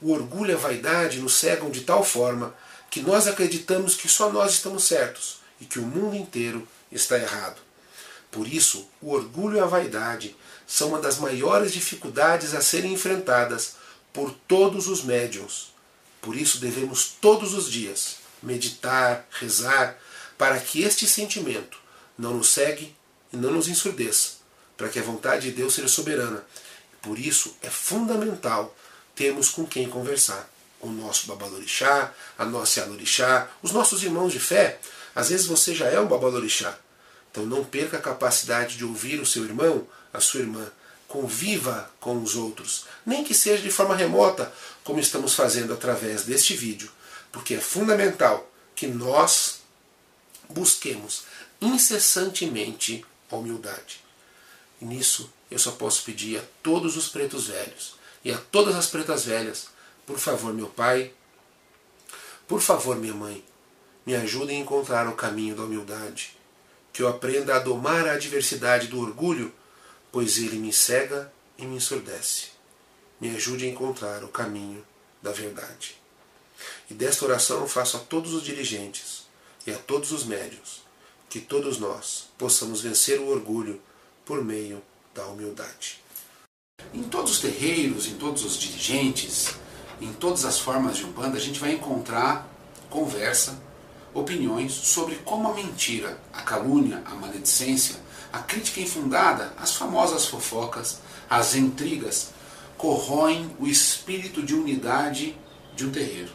O 0.00 0.12
orgulho 0.12 0.52
e 0.52 0.54
a 0.54 0.58
vaidade 0.58 1.18
nos 1.18 1.34
cegam 1.34 1.70
de 1.70 1.80
tal 1.80 2.04
forma 2.04 2.54
que 2.88 3.02
nós 3.02 3.26
acreditamos 3.26 3.96
que 3.96 4.08
só 4.08 4.30
nós 4.30 4.52
estamos 4.52 4.84
certos 4.84 5.40
e 5.60 5.64
que 5.64 5.80
o 5.80 5.82
mundo 5.82 6.16
inteiro 6.16 6.66
está 6.90 7.18
errado. 7.18 7.60
Por 8.30 8.46
isso, 8.46 8.88
o 9.02 9.12
orgulho 9.12 9.56
e 9.56 9.60
a 9.60 9.66
vaidade 9.66 10.36
são 10.66 10.88
uma 10.88 11.00
das 11.00 11.18
maiores 11.18 11.72
dificuldades 11.72 12.54
a 12.54 12.60
serem 12.60 12.92
enfrentadas 12.92 13.74
por 14.12 14.32
todos 14.46 14.86
os 14.86 15.02
médiums. 15.02 15.72
Por 16.20 16.36
isso 16.36 16.58
devemos 16.58 17.16
todos 17.20 17.54
os 17.54 17.70
dias 17.70 18.16
meditar, 18.42 19.26
rezar, 19.30 19.98
para 20.36 20.60
que 20.60 20.82
este 20.82 21.06
sentimento 21.06 21.78
não 22.18 22.34
nos 22.34 22.48
segue 22.48 22.94
e 23.32 23.36
não 23.36 23.52
nos 23.52 23.68
ensurdeça, 23.68 24.32
para 24.76 24.88
que 24.88 24.98
a 24.98 25.02
vontade 25.02 25.50
de 25.50 25.56
Deus 25.56 25.74
seja 25.74 25.88
soberana. 25.88 26.44
Por 27.00 27.18
isso 27.18 27.56
é 27.62 27.70
fundamental 27.70 28.76
termos 29.14 29.48
com 29.48 29.64
quem 29.64 29.88
conversar. 29.88 30.50
O 30.80 30.88
nosso 30.90 31.26
babalorixá, 31.26 32.12
a 32.36 32.44
nossa 32.44 32.82
alorixá, 32.82 33.48
os 33.62 33.72
nossos 33.72 34.02
irmãos 34.02 34.32
de 34.32 34.38
fé. 34.38 34.78
Às 35.14 35.30
vezes 35.30 35.46
você 35.46 35.74
já 35.74 35.86
é 35.86 35.98
um 35.98 36.06
babalorixá. 36.06 36.78
Então 37.30 37.44
não 37.44 37.64
perca 37.64 37.98
a 37.98 38.00
capacidade 38.00 38.76
de 38.76 38.84
ouvir 38.84 39.20
o 39.20 39.26
seu 39.26 39.44
irmão, 39.44 39.86
a 40.12 40.20
sua 40.20 40.40
irmã. 40.40 40.70
Conviva 41.06 41.90
com 42.00 42.22
os 42.22 42.36
outros, 42.36 42.84
nem 43.06 43.24
que 43.24 43.34
seja 43.34 43.62
de 43.62 43.70
forma 43.70 43.96
remota, 43.96 44.52
como 44.84 45.00
estamos 45.00 45.34
fazendo 45.34 45.72
através 45.72 46.24
deste 46.24 46.54
vídeo, 46.54 46.90
porque 47.32 47.54
é 47.54 47.60
fundamental 47.60 48.50
que 48.74 48.86
nós 48.86 49.57
busquemos 50.58 51.24
incessantemente 51.60 53.04
a 53.30 53.36
humildade. 53.36 54.04
E 54.80 54.84
nisso 54.84 55.32
eu 55.50 55.58
só 55.58 55.72
posso 55.72 56.02
pedir 56.02 56.38
a 56.38 56.44
todos 56.62 56.96
os 56.96 57.08
pretos 57.08 57.46
velhos 57.46 57.94
e 58.24 58.32
a 58.32 58.38
todas 58.38 58.74
as 58.74 58.86
pretas 58.86 59.24
velhas, 59.24 59.68
por 60.04 60.18
favor, 60.18 60.52
meu 60.52 60.68
pai, 60.68 61.12
Por 62.48 62.62
favor, 62.62 62.96
minha 62.96 63.12
mãe, 63.12 63.44
me 64.06 64.16
ajude 64.16 64.52
a 64.52 64.56
encontrar 64.56 65.06
o 65.06 65.14
caminho 65.14 65.54
da 65.54 65.64
humildade, 65.64 66.34
que 66.94 67.02
eu 67.02 67.08
aprenda 67.08 67.54
a 67.54 67.58
domar 67.58 68.08
a 68.08 68.14
adversidade 68.14 68.86
do 68.86 68.98
orgulho, 68.98 69.52
pois 70.10 70.38
ele 70.38 70.56
me 70.56 70.72
cega 70.72 71.30
e 71.58 71.66
me 71.66 71.76
ensurdece. 71.76 72.46
Me 73.20 73.36
ajude 73.36 73.66
a 73.66 73.68
encontrar 73.68 74.24
o 74.24 74.28
caminho 74.28 74.82
da 75.22 75.30
verdade. 75.30 75.94
E 76.90 76.94
desta 76.94 77.26
oração 77.26 77.68
faço 77.68 77.98
a 77.98 78.00
todos 78.00 78.32
os 78.32 78.42
dirigentes 78.42 79.27
e 79.68 79.70
a 79.70 79.76
todos 79.76 80.12
os 80.12 80.24
médios 80.24 80.82
que 81.28 81.38
todos 81.38 81.78
nós 81.78 82.30
possamos 82.38 82.80
vencer 82.80 83.20
o 83.20 83.28
orgulho 83.28 83.78
por 84.24 84.42
meio 84.42 84.82
da 85.14 85.26
humildade. 85.26 86.02
Em 86.94 87.02
todos 87.02 87.32
os 87.32 87.40
terreiros, 87.40 88.06
em 88.06 88.14
todos 88.14 88.46
os 88.46 88.56
dirigentes, 88.56 89.56
em 90.00 90.10
todas 90.14 90.46
as 90.46 90.58
formas 90.58 90.96
de 90.96 91.04
Umbanda, 91.04 91.36
a 91.36 91.40
gente 91.40 91.60
vai 91.60 91.72
encontrar 91.72 92.48
conversa, 92.88 93.62
opiniões 94.14 94.72
sobre 94.72 95.16
como 95.16 95.48
a 95.48 95.52
mentira, 95.52 96.18
a 96.32 96.40
calúnia, 96.40 97.02
a 97.04 97.14
maledicência, 97.14 97.96
a 98.32 98.38
crítica 98.38 98.80
infundada, 98.80 99.52
as 99.58 99.76
famosas 99.76 100.24
fofocas, 100.24 101.00
as 101.28 101.54
intrigas, 101.54 102.30
corroem 102.78 103.54
o 103.60 103.66
espírito 103.66 104.42
de 104.42 104.54
unidade 104.54 105.36
de 105.76 105.84
um 105.84 105.92
terreiro, 105.92 106.32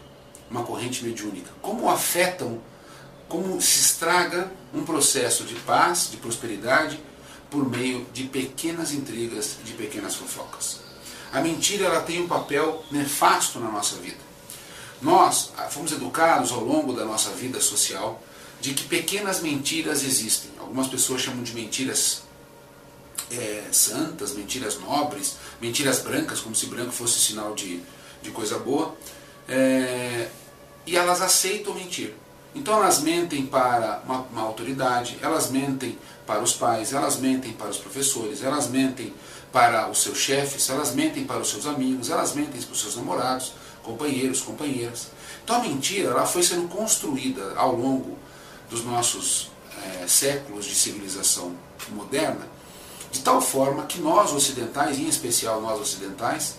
uma 0.52 0.63
corrente 0.63 1.04
mediúnica. 1.04 1.50
Como 1.63 1.90
afetam, 1.90 2.62
como 3.27 3.62
se 3.62 3.80
estraga 3.80 4.51
um 4.74 4.84
processo 4.84 5.44
de 5.44 5.56
paz, 5.56 6.10
de 6.12 6.18
prosperidade, 6.18 7.00
por 7.50 7.70
meio 7.70 8.06
de 8.13 8.24
pequenas 8.24 8.92
intrigas, 8.92 9.58
de 9.63 9.74
pequenas 9.74 10.15
fofocas. 10.15 10.82
A 11.32 11.42
mentira 11.42 11.86
ela 11.86 12.01
tem 12.01 12.22
um 12.22 12.27
papel 12.27 12.84
nefasto 12.92 13.60
na 13.60 13.70
nossa 13.70 13.96
vida. 13.98 14.18
Nós 15.01 15.51
ah, 15.58 15.63
fomos 15.63 15.92
educados 15.92 16.51
ao 16.51 16.63
longo 16.63 16.94
da 16.94 17.06
nossa 17.06 17.32
vida 17.32 17.60
social 17.60 18.22
de 18.62 18.74
que 18.74 18.86
pequenas 18.86 19.42
mentiras 19.42 20.03
existem. 20.03 20.50
Algumas 20.60 20.88
pessoas 20.88 21.22
chamam 21.22 21.44
de 21.44 21.53
mentiras 21.53 22.24
é, 23.30 23.63
santas, 23.72 24.34
mentiras 24.34 24.80
nobres, 24.80 25.36
mentiras 25.60 26.00
brancas, 26.00 26.39
como 26.39 26.56
se 26.56 26.68
branco 26.68 26.92
fosse 26.92 27.20
sinal 27.20 27.53
de, 27.53 27.82
de 28.22 28.32
coisa 28.32 28.58
boa. 28.60 28.96
É, 29.48 30.30
e 30.86 30.96
elas 30.96 31.22
aceitam 31.22 31.74
mentir. 31.74 32.13
Então 32.55 32.75
elas 32.75 33.00
mentem 33.00 33.45
para 33.45 34.01
uma, 34.05 34.19
uma, 34.31 34.41
autoridade, 34.41 35.17
elas 35.22 35.50
mentem 35.50 35.98
para 36.25 36.41
os 36.41 36.53
pais, 36.53 36.93
elas 36.93 37.17
mentem 37.17 37.51
para 37.51 37.69
os 37.69 37.77
professores, 37.77 38.43
elas 38.43 38.67
mentem 38.67 39.13
para 39.51 39.89
os 39.89 40.03
seus 40.03 40.19
chefes, 40.19 40.69
elas 40.69 40.93
mentem 40.93 41.25
para 41.25 41.39
os 41.39 41.50
seus 41.50 41.65
amigos, 41.65 42.10
elas 42.10 42.33
mentem 42.33 42.62
para 42.62 42.72
os 42.72 42.79
seus 42.79 42.95
namorados, 42.95 43.53
companheiros, 43.81 44.41
companheiras. 44.41 45.07
Então 45.43 45.55
a 45.55 45.60
mentira 45.60 46.12
ela 46.12 46.25
foi 46.25 46.43
sendo 46.43 46.67
construída 46.67 47.53
ao 47.55 47.75
longo 47.75 48.17
dos 48.69 48.86
nossos 48.86 49.50
é, 50.01 50.07
séculos 50.07 50.65
de 50.65 50.75
civilização 50.75 51.53
moderna, 51.89 52.48
de 53.12 53.19
tal 53.22 53.41
forma 53.41 53.86
que 53.86 54.00
nós 54.00 54.31
ocidentais, 54.31 55.00
em 55.00 55.07
especial 55.07 55.60
nós 55.60 55.79
ocidentais, 55.79 56.55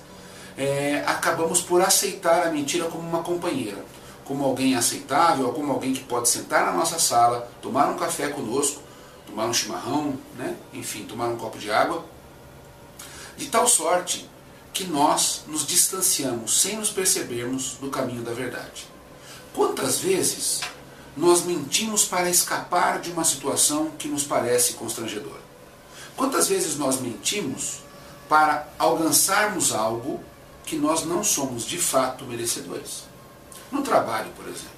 é, 0.56 1.04
acabamos 1.06 1.60
por 1.60 1.80
aceitar 1.80 2.46
a 2.46 2.50
mentira 2.50 2.86
como 2.86 3.08
uma 3.08 3.22
companheira 3.22 3.84
como 4.24 4.44
alguém 4.44 4.74
aceitável, 4.74 5.52
como 5.52 5.72
alguém 5.72 5.92
que 5.92 6.04
pode 6.04 6.28
sentar 6.28 6.66
na 6.66 6.72
nossa 6.72 6.98
sala, 6.98 7.50
tomar 7.60 7.88
um 7.88 7.96
café 7.96 8.28
conosco, 8.28 8.80
tomar 9.26 9.46
um 9.46 9.52
chimarrão, 9.52 10.18
né? 10.36 10.56
enfim, 10.72 11.04
tomar 11.04 11.28
um 11.28 11.36
copo 11.36 11.58
de 11.58 11.70
água, 11.70 12.04
de 13.36 13.46
tal 13.46 13.68
sorte 13.68 14.28
que 14.72 14.84
nós 14.84 15.42
nos 15.46 15.66
distanciamos 15.66 16.60
sem 16.60 16.76
nos 16.76 16.90
percebermos 16.90 17.76
do 17.80 17.90
caminho 17.90 18.22
da 18.22 18.32
verdade. 18.32 18.86
Quantas 19.54 19.98
vezes 19.98 20.60
nós 21.16 21.44
mentimos 21.44 22.04
para 22.04 22.28
escapar 22.28 23.00
de 23.00 23.10
uma 23.12 23.24
situação 23.24 23.90
que 23.98 24.08
nos 24.08 24.24
parece 24.24 24.74
constrangedora? 24.74 25.44
Quantas 26.16 26.48
vezes 26.48 26.76
nós 26.76 27.00
mentimos 27.00 27.80
para 28.28 28.68
alcançarmos 28.78 29.72
algo 29.72 30.20
que 30.64 30.76
nós 30.76 31.04
não 31.04 31.22
somos 31.22 31.64
de 31.64 31.78
fato 31.78 32.24
merecedores? 32.24 33.04
No 33.74 33.82
trabalho, 33.82 34.30
por 34.36 34.46
exemplo. 34.46 34.70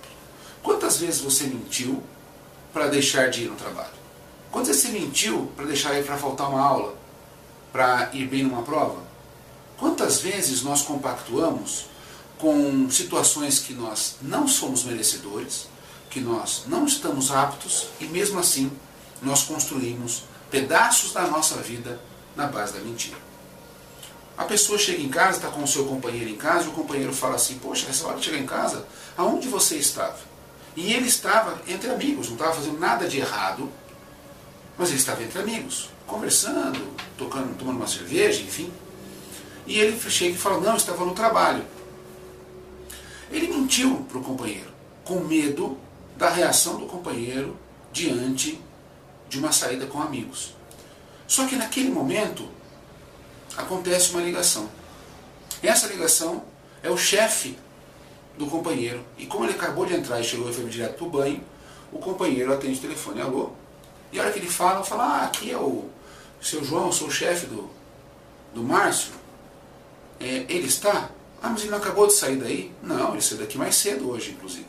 Quantas 0.63 0.97
vezes 0.97 1.21
você 1.21 1.45
mentiu 1.45 2.03
para 2.73 2.89
deixar 2.89 3.29
de 3.29 3.43
ir 3.43 3.49
no 3.49 3.55
trabalho? 3.55 3.93
Quantas 4.51 4.69
vezes 4.69 4.83
você 4.83 4.99
mentiu 4.99 5.53
para 5.55 5.67
deixar 5.67 5.99
ir 6.01 6.05
para 6.05 6.17
faltar 6.17 6.49
uma 6.49 6.63
aula? 6.63 6.97
Para 7.71 8.09
ir 8.15 8.27
bem 8.27 8.43
numa 8.43 8.63
prova? 8.63 9.03
Quantas 9.77 10.21
vezes 10.23 10.63
nós 10.63 10.81
compactuamos 10.81 11.89
com 12.39 12.91
situações 12.91 13.59
que 13.59 13.75
nós 13.75 14.17
não 14.23 14.49
somos 14.49 14.83
merecedores, 14.85 15.69
que 16.09 16.21
nós 16.21 16.65
não 16.67 16.87
estamos 16.87 17.31
aptos 17.31 17.89
e 18.01 18.07
mesmo 18.07 18.39
assim 18.39 18.73
nós 19.21 19.43
construímos 19.43 20.23
pedaços 20.51 21.13
da 21.13 21.27
nossa 21.27 21.57
vida 21.57 22.01
na 22.35 22.47
base 22.47 22.73
da 22.73 22.81
mentira. 22.81 23.19
A 24.37 24.45
pessoa 24.45 24.79
chega 24.79 25.03
em 25.03 25.09
casa, 25.09 25.39
está 25.39 25.49
com 25.49 25.63
o 25.63 25.67
seu 25.67 25.87
companheiro 25.87 26.29
em 26.29 26.37
casa, 26.37 26.67
e 26.67 26.69
o 26.69 26.73
companheiro 26.73 27.13
fala 27.13 27.37
assim, 27.37 27.59
poxa, 27.59 27.87
essa 27.89 28.07
hora 28.07 28.19
de 28.19 28.25
chegar 28.27 28.39
em 28.39 28.47
casa, 28.47 28.87
aonde 29.17 29.49
você 29.49 29.77
estava? 29.77 30.19
E 30.77 30.93
ele 30.93 31.09
estava 31.09 31.63
entre 31.67 31.91
amigos, 31.91 32.27
não 32.27 32.35
estava 32.35 32.53
fazendo 32.53 32.79
nada 32.79 33.09
de 33.09 33.19
errado, 33.19 33.71
mas 34.77 34.91
ele 34.91 34.99
estava 34.99 35.23
entre 35.23 35.39
amigos, 35.39 35.89
conversando, 36.07 36.87
tocando, 37.17 37.57
tomando 37.57 37.79
uma 37.79 37.87
cerveja, 37.87 38.43
enfim. 38.43 38.71
E 39.67 39.79
ele 39.79 39.99
chega 40.11 40.35
e 40.35 40.39
fala, 40.39 40.61
não, 40.61 40.77
estava 40.77 41.05
no 41.05 41.15
trabalho. 41.15 41.65
Ele 43.31 43.49
mentiu 43.49 44.07
para 44.09 44.19
o 44.19 44.23
companheiro, 44.23 44.71
com 45.03 45.21
medo 45.21 45.79
da 46.17 46.29
reação 46.29 46.77
do 46.77 46.87
companheiro 46.87 47.57
diante 47.91 48.61
de 49.29 49.39
uma 49.39 49.53
saída 49.53 49.87
com 49.87 50.01
amigos. 50.01 50.55
Só 51.27 51.47
que 51.47 51.57
naquele 51.57 51.91
momento, 51.91 52.49
acontece 53.57 54.11
uma 54.11 54.23
ligação. 54.23 54.69
Essa 55.63 55.87
ligação 55.87 56.45
é 56.83 56.91
o 56.91 56.97
chefe 56.97 57.59
do 58.39 58.47
companheiro. 58.47 59.05
E 59.17 59.27
como 59.27 59.45
ele 59.45 59.55
acabou 59.55 59.87
de 59.87 59.95
entrar 59.95 60.21
e 60.21 60.25
chegou 60.25 60.49
e 60.51 60.53
foi 60.53 60.65
direto 60.67 60.97
para 60.97 61.07
o 61.07 61.11
banho, 61.11 61.43
o 61.93 61.99
companheiro 61.99 62.53
atende 62.53 62.79
o 62.79 62.83
telefone, 62.83 63.21
alô? 63.21 63.51
E 64.13 64.19
a 64.19 64.23
hora 64.23 64.33
que 64.33 64.39
ele 64.39 64.49
fala, 64.49 64.85
fala, 64.85 65.05
ah, 65.05 65.25
aqui 65.25 65.51
é 65.51 65.57
o 65.57 65.85
seu 66.41 66.65
João, 66.65 66.93
sou 66.93 67.09
o 67.09 67.11
chefe 67.11 67.47
do, 67.47 67.69
do 68.55 68.63
Márcio. 68.63 69.13
É, 70.21 70.47
ele 70.49 70.67
está? 70.67 71.11
Ah, 71.43 71.51
mas 71.51 71.63
ele 71.63 71.71
não 71.71 71.79
acabou 71.79 72.07
de 72.07 72.15
sair 72.15 72.37
daí? 72.37 72.73
Não, 72.83 73.13
ele 73.13 73.23
saiu 73.23 73.39
daqui 73.39 73.59
mais 73.59 73.75
cedo 73.75 74.11
hoje, 74.11 74.33
inclusive. 74.33 74.67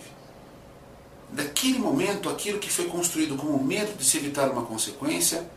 Daquele 1.29 1.79
momento, 1.79 2.29
aquilo 2.29 2.59
que 2.59 2.69
foi 2.69 2.85
construído 2.85 3.35
como 3.35 3.61
medo 3.63 3.97
de 3.97 4.03
se 4.03 4.17
evitar 4.17 4.49
uma 4.49 4.63
consequência, 4.63 5.47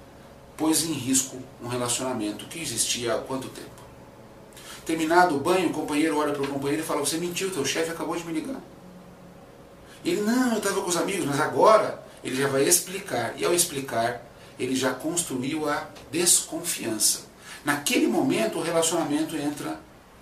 pôs 0.61 0.85
em 0.85 0.93
risco 0.93 1.39
um 1.63 1.69
relacionamento 1.69 2.45
que 2.45 2.61
existia 2.61 3.15
há 3.15 3.19
quanto 3.19 3.49
tempo. 3.49 3.81
Terminado 4.85 5.35
o 5.35 5.41
banho, 5.41 5.71
o 5.71 5.73
companheiro 5.73 6.19
olha 6.19 6.35
para 6.35 6.43
o 6.43 6.49
companheiro 6.49 6.83
e 6.83 6.87
fala: 6.87 7.01
Você 7.01 7.17
mentiu, 7.17 7.51
teu 7.51 7.65
chefe 7.65 7.91
acabou 7.91 8.15
de 8.15 8.25
me 8.25 8.33
ligar. 8.35 8.61
Ele, 10.05 10.21
não, 10.21 10.53
eu 10.53 10.59
estava 10.59 10.83
com 10.83 10.89
os 10.89 10.97
amigos, 10.99 11.25
mas 11.25 11.41
agora 11.41 12.03
ele 12.23 12.37
já 12.37 12.47
vai 12.47 12.65
explicar. 12.65 13.35
E 13.39 13.45
ao 13.45 13.55
explicar, 13.55 14.23
ele 14.59 14.77
já 14.77 14.93
construiu 14.93 15.69
a 15.69 15.89
desconfiança. 16.11 17.23
Naquele 17.65 18.07
momento, 18.07 18.59
o 18.59 18.63
relacionamento 18.63 19.37
entra 19.37 19.81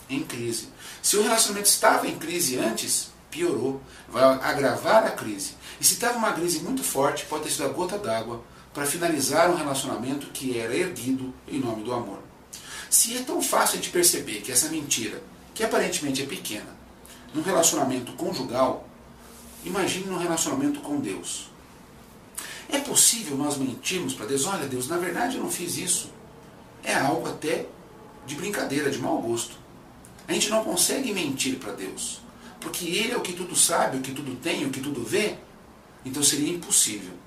em 0.09 0.23
crise. 0.23 0.69
Se 1.03 1.17
o 1.17 1.23
relacionamento 1.23 1.69
estava 1.69 2.07
em 2.07 2.17
crise 2.17 2.59
antes, 2.59 3.11
piorou, 3.31 3.81
vai 4.09 4.23
agravar 4.23 5.05
a 5.05 5.11
crise. 5.11 5.55
E 5.81 5.85
se 5.85 5.95
estava 5.95 6.19
uma 6.19 6.33
crise 6.33 6.61
muito 6.61 6.83
forte, 6.83 7.27
pode 7.27 7.45
ter 7.45 7.51
sido 7.51 7.65
a 7.65 7.69
gota 7.69 7.99
d'água 7.99 8.43
para 8.79 8.87
finalizar 8.87 9.51
um 9.51 9.57
relacionamento 9.57 10.29
que 10.29 10.57
era 10.57 10.73
erguido 10.73 11.35
em 11.49 11.59
nome 11.59 11.83
do 11.83 11.93
amor. 11.93 12.21
Se 12.89 13.17
é 13.17 13.23
tão 13.23 13.43
fácil 13.43 13.81
de 13.81 13.89
perceber 13.89 14.41
que 14.41 14.53
essa 14.53 14.69
mentira, 14.69 15.21
que 15.53 15.65
aparentemente 15.65 16.23
é 16.23 16.27
pequena, 16.27 16.79
num 17.35 17.43
relacionamento 17.43 18.13
conjugal, 18.13 18.89
imagine 19.65 20.07
num 20.07 20.19
relacionamento 20.19 20.79
com 20.79 21.01
Deus. 21.01 21.51
É 22.69 22.79
possível 22.79 23.37
nós 23.37 23.57
mentirmos 23.57 24.15
para 24.15 24.27
Deus? 24.27 24.47
Olha, 24.47 24.69
Deus, 24.69 24.87
na 24.87 24.97
verdade 24.97 25.39
eu 25.39 25.43
não 25.43 25.51
fiz 25.51 25.77
isso. 25.77 26.13
É 26.85 26.95
algo 26.95 27.29
até 27.29 27.67
de 28.27 28.37
brincadeira, 28.37 28.93
de 28.93 28.99
mau 28.99 29.21
gosto. 29.21 29.57
A 30.29 30.33
gente 30.33 30.51
não 30.51 30.63
consegue 30.63 31.13
mentir 31.13 31.57
para 31.57 31.73
Deus, 31.73 32.21
porque 32.61 32.85
Ele 32.85 33.11
é 33.11 33.17
o 33.17 33.23
que 33.23 33.33
tudo 33.33 33.57
sabe, 33.57 33.97
o 33.97 34.01
que 34.01 34.13
tudo 34.13 34.37
tem, 34.37 34.65
o 34.65 34.71
que 34.71 34.79
tudo 34.79 35.03
vê. 35.03 35.35
Então 36.05 36.23
seria 36.23 36.55
impossível. 36.55 37.19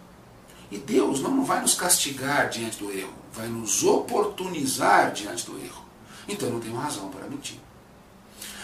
E 0.71 0.77
Deus 0.77 1.19
não 1.19 1.43
vai 1.43 1.61
nos 1.61 1.75
castigar 1.75 2.49
diante 2.49 2.77
do 2.77 2.89
erro, 2.89 3.13
vai 3.33 3.47
nos 3.47 3.83
oportunizar 3.83 5.11
diante 5.11 5.45
do 5.45 5.59
erro. 5.59 5.83
Então 6.27 6.47
eu 6.47 6.53
não 6.53 6.61
tenho 6.61 6.75
razão 6.75 7.09
para 7.09 7.27
mentir. 7.27 7.59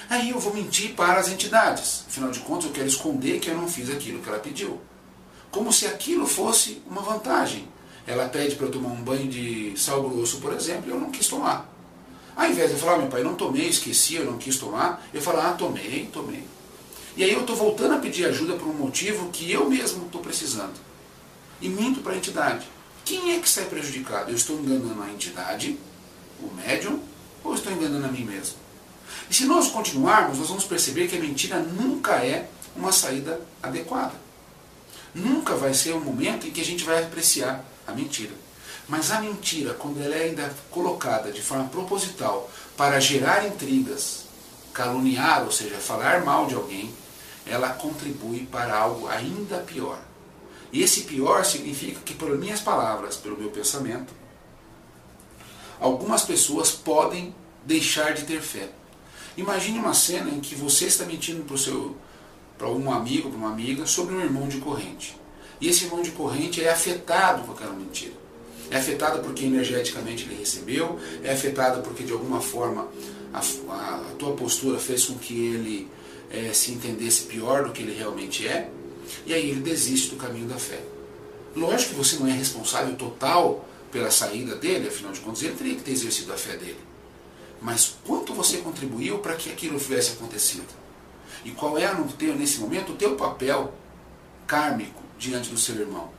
Aí 0.10 0.30
eu 0.30 0.40
vou 0.40 0.54
mentir 0.54 0.94
para 0.94 1.20
as 1.20 1.28
entidades. 1.28 2.06
Afinal 2.08 2.32
de 2.32 2.40
contas, 2.40 2.66
eu 2.66 2.72
quero 2.72 2.88
esconder 2.88 3.40
que 3.40 3.50
eu 3.50 3.58
não 3.58 3.68
fiz 3.68 3.90
aquilo 3.90 4.22
que 4.22 4.30
ela 4.30 4.40
pediu. 4.40 4.80
Como 5.52 5.74
se 5.74 5.86
aquilo 5.86 6.26
fosse 6.26 6.82
uma 6.90 7.02
vantagem. 7.02 7.68
Ela 8.06 8.30
pede 8.30 8.56
para 8.56 8.68
eu 8.68 8.72
tomar 8.72 8.90
um 8.90 9.04
banho 9.04 9.28
de 9.28 9.74
sal 9.76 10.02
grosso, 10.10 10.40
por 10.40 10.54
exemplo, 10.54 10.90
e 10.90 10.92
eu 10.92 11.00
não 11.00 11.12
quis 11.12 11.28
tomar. 11.28 11.70
Ao 12.38 12.50
invés 12.50 12.72
de 12.72 12.78
falar, 12.78 12.96
oh, 12.96 13.00
meu 13.00 13.08
pai, 13.10 13.20
eu 13.20 13.26
não 13.26 13.36
tomei, 13.36 13.68
esqueci, 13.68 14.16
eu 14.16 14.24
não 14.24 14.38
quis 14.38 14.58
tomar, 14.58 15.06
eu 15.14 15.22
falo, 15.22 15.42
ah, 15.42 15.52
tomei, 15.52 16.08
tomei. 16.14 16.44
E 17.18 17.24
aí 17.24 17.34
eu 17.34 17.42
estou 17.42 17.56
voltando 17.56 17.96
a 17.96 17.98
pedir 17.98 18.26
ajuda 18.26 18.54
por 18.54 18.68
um 18.68 18.74
motivo 18.74 19.30
que 19.30 19.52
eu 19.52 19.70
mesmo 19.70 20.06
estou 20.06 20.22
precisando. 20.22 20.87
E 21.62 21.70
minto 21.70 22.02
para 22.02 22.14
a 22.14 22.18
entidade. 22.18 22.68
Quem 23.04 23.36
é 23.36 23.40
que 23.40 23.50
sai 23.50 23.66
prejudicado? 23.66 24.30
Eu 24.30 24.36
estou 24.36 24.60
enganando 24.60 25.02
a 25.02 25.10
entidade, 25.10 25.78
o 26.42 26.54
médium, 26.54 27.00
ou 27.44 27.56
estou 27.56 27.72
enganando 27.72 28.06
a 28.06 28.12
mim 28.12 28.26
mesmo? 28.26 28.56
E 29.30 29.34
se 29.34 29.46
nós 29.46 29.70
continuarmos, 29.70 30.38
nós 30.38 30.50
vamos 30.50 30.66
perceber 30.66 31.08
que 31.08 31.18
a 31.18 31.20
mentira 31.20 31.60
nunca 31.60 32.16
é 32.16 32.50
uma 32.76 32.92
saída 32.92 33.40
adequada. 33.64 34.14
Nunca 35.16 35.56
vai 35.56 35.74
ser 35.74 35.94
o 35.94 35.98
um 35.98 36.02
momento 36.02 36.48
em 36.48 36.52
que 36.52 36.62
a 36.62 36.66
gente 36.66 36.84
vai 36.84 37.04
apreciar 37.04 37.64
a 37.88 37.92
mentira. 37.92 38.34
Mas 38.88 39.12
a 39.12 39.20
mentira, 39.20 39.74
quando 39.74 40.02
ela 40.02 40.16
é 40.16 40.26
ainda 40.26 40.54
colocada 40.70 41.32
de 41.32 41.42
forma 41.42 41.68
proposital 41.70 42.50
para 42.78 43.00
gerar 43.00 43.46
intrigas, 43.46 44.26
caluniar, 44.74 45.44
ou 45.44 45.52
seja, 45.52 45.76
falar 45.78 46.24
mal 46.24 46.46
de 46.46 46.56
alguém, 46.56 46.94
ela 47.46 47.70
contribui 47.70 48.46
para 48.46 48.78
algo 48.78 49.08
ainda 49.08 49.58
pior. 49.60 50.00
E 50.72 50.84
esse 50.84 51.02
pior 51.04 51.46
significa 51.46 52.00
que, 52.02 52.14
por 52.14 52.38
minhas 52.38 52.60
palavras, 52.60 53.16
pelo 53.16 53.38
meu 53.38 53.50
pensamento, 53.50 54.14
algumas 55.80 56.24
pessoas 56.24 56.72
podem 56.72 57.34
deixar 57.66 58.14
de 58.14 58.24
ter 58.24 58.42
fé. 58.42 58.70
Imagine 59.38 59.80
uma 59.80 59.94
cena 59.94 60.30
em 60.30 60.40
que 60.40 60.56
você 60.56 60.86
está 60.86 61.06
mentindo 61.06 61.44
para 61.44 61.56
o 61.56 61.58
seu 61.58 61.96
para 62.58 62.70
um 62.70 62.92
amigo, 62.92 63.30
para 63.30 63.38
uma 63.38 63.52
amiga, 63.52 63.86
sobre 63.86 64.16
um 64.16 64.20
irmão 64.20 64.48
de 64.48 64.58
corrente. 64.58 65.16
E 65.62 65.68
esse 65.68 65.86
irmão 65.86 66.02
de 66.02 66.10
corrente 66.10 66.64
é 66.64 66.72
afetado 66.72 67.44
com 67.44 67.52
aquela 67.52 67.74
mentira. 67.74 68.14
É 68.72 68.78
afetado 68.78 69.20
porque 69.20 69.46
energeticamente 69.46 70.24
ele 70.24 70.36
recebeu, 70.36 71.00
é 71.24 71.32
afetado 71.32 71.82
porque 71.82 72.04
de 72.04 72.12
alguma 72.12 72.42
forma 72.42 72.88
a, 73.32 73.40
a, 73.40 73.96
a 74.12 74.16
tua 74.18 74.34
postura 74.34 74.80
fez 74.80 75.06
com 75.06 75.16
que 75.20 75.34
ele 75.34 75.88
é, 76.32 76.52
se 76.52 76.72
entendesse 76.72 77.24
pior 77.24 77.66
do 77.66 77.72
que 77.72 77.82
ele 77.82 77.94
realmente 77.94 78.48
é, 78.48 78.70
e 79.26 79.34
aí 79.34 79.50
ele 79.50 79.62
desiste 79.62 80.10
do 80.10 80.18
caminho 80.18 80.48
da 80.48 80.58
fé. 80.58 80.82
Lógico 81.56 81.92
que 81.92 81.98
você 81.98 82.18
não 82.18 82.28
é 82.28 82.32
responsável 82.32 82.96
total 82.96 83.68
pela 83.92 84.12
saída 84.12 84.56
dele, 84.56 84.88
afinal 84.88 85.12
de 85.12 85.20
contas 85.20 85.42
ele 85.44 85.56
teria 85.56 85.76
que 85.76 85.84
ter 85.84 85.92
exercido 85.92 86.34
a 86.34 86.38
fé 86.38 86.56
dele. 86.56 86.80
Mas 87.62 87.96
quanto 88.06 88.34
você 88.34 88.58
contribuiu 88.58 89.20
para 89.20 89.36
que 89.36 89.50
aquilo 89.50 89.80
tivesse 89.80 90.14
acontecido? 90.14 90.68
E 91.44 91.52
qual 91.52 91.78
é, 91.78 91.92
no 91.94 92.08
teu, 92.12 92.36
nesse 92.36 92.60
momento, 92.60 92.92
o 92.92 92.96
teu 92.96 93.16
papel 93.16 93.74
kármico 94.46 95.02
diante 95.18 95.50
do 95.50 95.58
seu 95.58 95.76
irmão? 95.76 96.10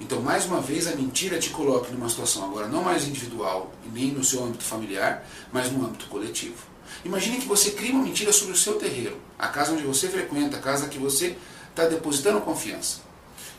Então, 0.00 0.20
mais 0.20 0.44
uma 0.46 0.60
vez, 0.60 0.86
a 0.86 0.96
mentira 0.96 1.38
te 1.38 1.50
coloca 1.50 1.90
numa 1.90 2.08
situação 2.08 2.44
agora 2.44 2.66
não 2.66 2.82
mais 2.82 3.06
individual, 3.06 3.72
nem 3.92 4.10
no 4.10 4.24
seu 4.24 4.42
âmbito 4.42 4.64
familiar, 4.64 5.24
mas 5.52 5.70
no 5.70 5.84
âmbito 5.84 6.06
coletivo. 6.06 6.56
Imagine 7.04 7.38
que 7.38 7.46
você 7.46 7.70
cria 7.70 7.92
uma 7.92 8.02
mentira 8.02 8.32
sobre 8.32 8.54
o 8.54 8.56
seu 8.56 8.74
terreiro, 8.74 9.16
a 9.38 9.48
casa 9.48 9.72
onde 9.72 9.84
você 9.84 10.08
frequenta, 10.08 10.56
a 10.56 10.60
casa 10.60 10.88
que 10.88 10.98
você 10.98 11.36
está 11.78 11.86
depositando 11.86 12.40
confiança. 12.40 13.00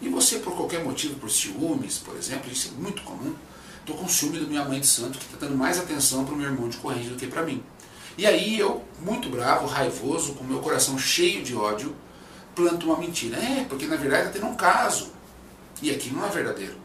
E 0.02 0.10
você, 0.10 0.40
por 0.40 0.56
qualquer 0.56 0.84
motivo, 0.84 1.16
por 1.16 1.32
ciúmes, 1.32 1.98
por 1.98 2.16
exemplo, 2.18 2.52
isso 2.52 2.74
é 2.76 2.82
muito 2.82 3.02
comum, 3.04 3.34
estou 3.80 3.96
com 3.96 4.08
ciúme 4.08 4.40
do 4.40 4.48
minha 4.48 4.64
mãe 4.66 4.80
de 4.80 4.88
santo, 4.88 5.18
que 5.18 5.26
está 5.26 5.38
dando 5.38 5.58
mais 5.58 5.80
atenção 5.80 6.26
para 6.26 6.34
o 6.34 6.38
meu 6.38 6.50
irmão 6.50 6.68
de 6.68 6.78
corrente 6.78 7.08
do 7.08 7.16
que 7.16 7.28
para 7.28 7.44
mim. 7.44 7.64
E 8.18 8.26
aí 8.26 8.60
eu, 8.60 8.84
muito 9.02 9.30
bravo, 9.30 9.66
raivoso, 9.66 10.34
com 10.34 10.44
meu 10.44 10.60
coração 10.60 10.98
cheio 11.00 11.42
de 11.42 11.56
ódio, 11.56 11.96
planto 12.54 12.86
uma 12.88 12.98
mentira. 12.98 13.38
É, 13.38 13.66
porque 13.68 13.86
na 13.86 13.96
verdade 13.96 14.28
está 14.28 14.40
tendo 14.40 14.52
um 14.52 14.56
caso. 14.56 15.12
E 15.82 15.90
aquilo 15.90 16.18
não 16.18 16.28
é 16.28 16.30
verdadeiro. 16.30 16.76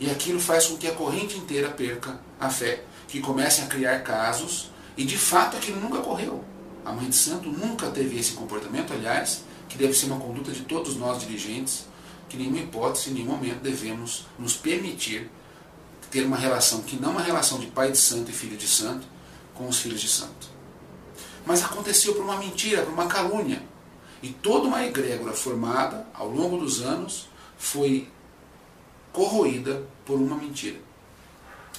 E 0.00 0.10
aquilo 0.10 0.40
faz 0.40 0.66
com 0.66 0.76
que 0.76 0.88
a 0.88 0.94
corrente 0.94 1.38
inteira 1.38 1.70
perca 1.70 2.18
a 2.40 2.50
fé, 2.50 2.82
que 3.06 3.20
comecem 3.20 3.64
a 3.64 3.68
criar 3.68 4.00
casos, 4.00 4.70
e 4.96 5.04
de 5.04 5.16
fato 5.16 5.56
aquilo 5.56 5.80
nunca 5.80 5.98
ocorreu. 5.98 6.44
A 6.84 6.92
mãe 6.92 7.08
de 7.08 7.16
santo 7.16 7.48
nunca 7.48 7.90
teve 7.90 8.18
esse 8.18 8.32
comportamento, 8.32 8.92
aliás, 8.92 9.44
que 9.68 9.78
deve 9.78 9.94
ser 9.94 10.06
uma 10.06 10.18
conduta 10.18 10.50
de 10.50 10.62
todos 10.62 10.96
nós 10.96 11.20
dirigentes, 11.20 11.86
que 12.28 12.36
nenhuma 12.36 12.58
hipótese, 12.58 13.10
em 13.10 13.14
nenhum 13.14 13.32
momento 13.32 13.60
devemos 13.60 14.26
nos 14.38 14.54
permitir 14.54 15.30
ter 16.10 16.24
uma 16.24 16.36
relação 16.36 16.82
que 16.82 16.96
não 16.96 17.10
é 17.10 17.12
uma 17.12 17.22
relação 17.22 17.58
de 17.58 17.66
pai 17.66 17.90
de 17.90 17.98
santo 17.98 18.30
e 18.30 18.34
filho 18.34 18.56
de 18.56 18.66
santo 18.66 19.06
com 19.54 19.68
os 19.68 19.78
filhos 19.78 20.00
de 20.00 20.08
santo. 20.08 20.48
Mas 21.46 21.62
aconteceu 21.64 22.14
por 22.14 22.22
uma 22.22 22.36
mentira, 22.36 22.82
por 22.82 22.92
uma 22.92 23.06
calúnia. 23.06 23.62
E 24.22 24.28
toda 24.28 24.68
uma 24.68 24.84
egrégora 24.84 25.32
formada 25.32 26.06
ao 26.14 26.28
longo 26.28 26.58
dos 26.58 26.80
anos 26.80 27.28
foi 27.58 28.08
corroída 29.12 29.82
por 30.04 30.18
uma 30.18 30.36
mentira. 30.36 30.78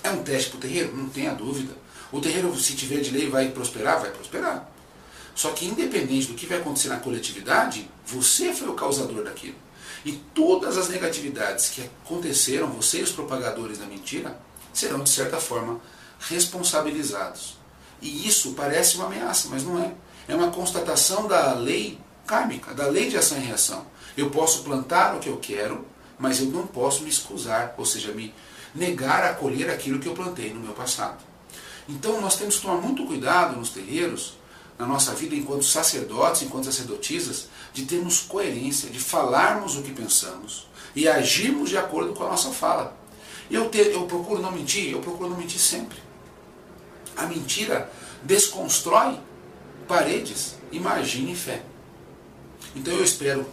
É 0.04 0.10
um 0.10 0.24
teste 0.24 0.50
para 0.50 0.58
o 0.58 0.62
terreiro? 0.62 0.96
Não 0.96 1.10
tenha 1.10 1.34
dúvida. 1.34 1.74
O 2.12 2.20
terreiro, 2.20 2.54
se 2.60 2.76
tiver 2.76 3.00
de 3.00 3.12
lei, 3.12 3.30
vai 3.30 3.50
prosperar? 3.50 4.02
Vai 4.02 4.12
prosperar. 4.12 4.70
Só 5.36 5.52
que, 5.52 5.66
independente 5.66 6.28
do 6.28 6.36
que 6.36 6.46
vai 6.46 6.60
acontecer 6.60 6.90
na 6.90 7.00
coletividade, 7.00 7.90
você 8.06 8.54
foi 8.54 8.70
o 8.70 8.74
causador 8.74 9.24
daquilo. 9.24 9.56
E 10.06 10.12
todas 10.34 10.78
as 10.78 10.90
negatividades 10.90 11.70
que 11.70 11.82
aconteceram, 11.82 12.68
você 12.68 13.00
e 13.00 13.04
os 13.04 13.12
propagadores 13.12 13.80
da 13.80 13.86
mentira, 13.86 14.38
serão, 14.74 15.00
de 15.04 15.10
certa 15.10 15.38
forma, 15.38 15.80
responsabilizados. 16.20 17.58
E 18.02 18.28
isso 18.28 18.54
parece 18.54 18.98
uma 18.98 19.06
ameaça, 19.06 19.48
mas 19.50 19.64
não 19.64 19.80
é. 19.82 19.94
É 20.28 20.36
uma 20.36 20.52
constatação 20.52 21.28
da 21.28 21.54
lei 21.54 22.00
kármica, 22.26 22.74
da 22.74 22.88
lei 22.88 23.10
de 23.10 23.18
ação 23.18 23.38
e 23.38 23.42
reação. 23.42 23.86
Eu 24.16 24.30
posso 24.30 24.64
plantar 24.64 25.16
o 25.16 25.20
que 25.20 25.30
eu 25.30 25.38
quero, 25.38 25.86
mas 26.20 26.40
eu 26.40 26.48
não 26.48 26.68
posso 26.68 27.04
me 27.04 27.10
excusar, 27.10 27.74
ou 27.78 27.86
seja, 27.86 28.12
me 28.12 28.34
negar 28.76 29.24
a 29.24 29.34
colher 29.34 29.70
aquilo 29.70 30.00
que 30.00 30.08
eu 30.08 30.14
plantei 30.14 30.54
no 30.54 30.60
meu 30.60 30.74
passado. 30.74 31.18
Então 31.88 32.22
nós 32.22 32.36
temos 32.36 32.56
que 32.56 32.62
tomar 32.62 32.78
muito 32.78 33.06
cuidado 33.06 33.58
nos 33.58 33.70
terreiros, 33.70 34.36
na 34.78 34.86
nossa 34.86 35.14
vida 35.14 35.36
enquanto 35.36 35.64
sacerdotes, 35.64 36.42
enquanto 36.42 36.66
sacerdotisas, 36.66 37.48
de 37.74 37.86
termos 37.86 38.20
coerência, 38.20 38.90
de 38.90 39.00
falarmos 39.00 39.76
o 39.76 39.82
que 39.82 39.92
pensamos 39.92 40.68
e 40.96 41.08
agirmos 41.08 41.70
de 41.70 41.78
acordo 41.78 42.14
com 42.14 42.24
a 42.24 42.30
nossa 42.30 42.52
fala. 42.52 42.98
Eu, 43.50 43.70
ter, 43.70 43.92
eu 43.92 44.06
procuro 44.06 44.42
não 44.42 44.52
mentir, 44.52 44.92
eu 44.92 45.00
procuro 45.00 45.30
não 45.30 45.38
mentir 45.38 45.60
sempre. 45.60 45.98
A 47.16 47.26
mentira 47.26 47.92
desconstrói 48.24 49.20
paredes, 49.88 50.56
imagine 50.72 51.36
fé. 51.36 51.64
Então 52.76 52.94
eu 52.94 53.04
espero 53.04 53.46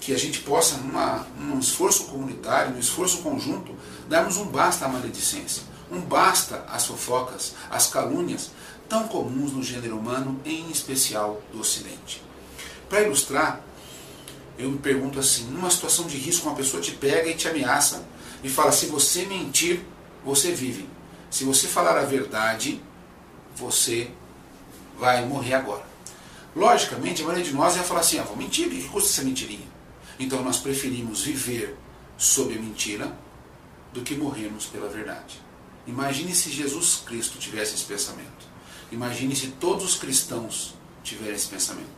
que 0.00 0.12
a 0.12 0.18
gente 0.18 0.40
possa, 0.40 0.76
numa, 0.78 1.26
num 1.38 1.58
esforço 1.58 2.04
comunitário, 2.06 2.72
num 2.72 2.80
esforço 2.80 3.18
conjunto, 3.18 3.74
darmos 4.08 4.36
um 4.36 4.46
basta 4.46 4.84
à 4.84 4.88
maledicência, 4.88 5.62
um 5.90 6.00
basta 6.00 6.64
às 6.68 6.86
fofocas, 6.86 7.54
às 7.70 7.86
calúnias, 7.86 8.50
tão 8.92 9.08
comuns 9.08 9.54
no 9.54 9.62
gênero 9.62 9.96
humano, 9.96 10.38
em 10.44 10.70
especial 10.70 11.40
do 11.50 11.60
Ocidente. 11.60 12.22
Para 12.90 13.00
ilustrar, 13.00 13.64
eu 14.58 14.70
me 14.70 14.76
pergunto 14.76 15.18
assim, 15.18 15.44
numa 15.44 15.70
situação 15.70 16.06
de 16.06 16.18
risco, 16.18 16.46
uma 16.46 16.54
pessoa 16.54 16.82
te 16.82 16.90
pega 16.90 17.30
e 17.30 17.34
te 17.34 17.48
ameaça 17.48 18.06
e 18.44 18.50
fala, 18.50 18.70
se 18.70 18.84
você 18.84 19.24
mentir, 19.24 19.80
você 20.22 20.52
vive. 20.52 20.86
Se 21.30 21.42
você 21.42 21.68
falar 21.68 21.96
a 21.96 22.04
verdade, 22.04 22.82
você 23.56 24.10
vai 24.98 25.24
morrer 25.24 25.54
agora. 25.54 25.86
Logicamente, 26.54 27.22
a 27.22 27.24
maioria 27.24 27.46
de 27.46 27.54
nós 27.54 27.76
ia 27.76 27.82
falar 27.82 28.00
assim, 28.00 28.18
ah, 28.18 28.24
vou 28.24 28.36
mentir, 28.36 28.66
o 28.66 28.70
que 28.70 28.88
custa 28.88 29.08
essa 29.08 29.22
mentirinha? 29.22 29.66
Então 30.18 30.44
nós 30.44 30.58
preferimos 30.58 31.22
viver 31.22 31.78
sob 32.18 32.54
a 32.54 32.60
mentira 32.60 33.10
do 33.90 34.02
que 34.02 34.14
morrermos 34.14 34.66
pela 34.66 34.90
verdade. 34.90 35.40
Imagine 35.86 36.34
se 36.34 36.50
Jesus 36.50 37.02
Cristo 37.06 37.38
tivesse 37.38 37.74
esse 37.74 37.86
pensamento. 37.86 38.51
Imagine 38.92 39.34
se 39.34 39.48
todos 39.48 39.84
os 39.84 39.96
cristãos 39.96 40.74
tiverem 41.02 41.34
esse 41.34 41.48
pensamento. 41.48 41.88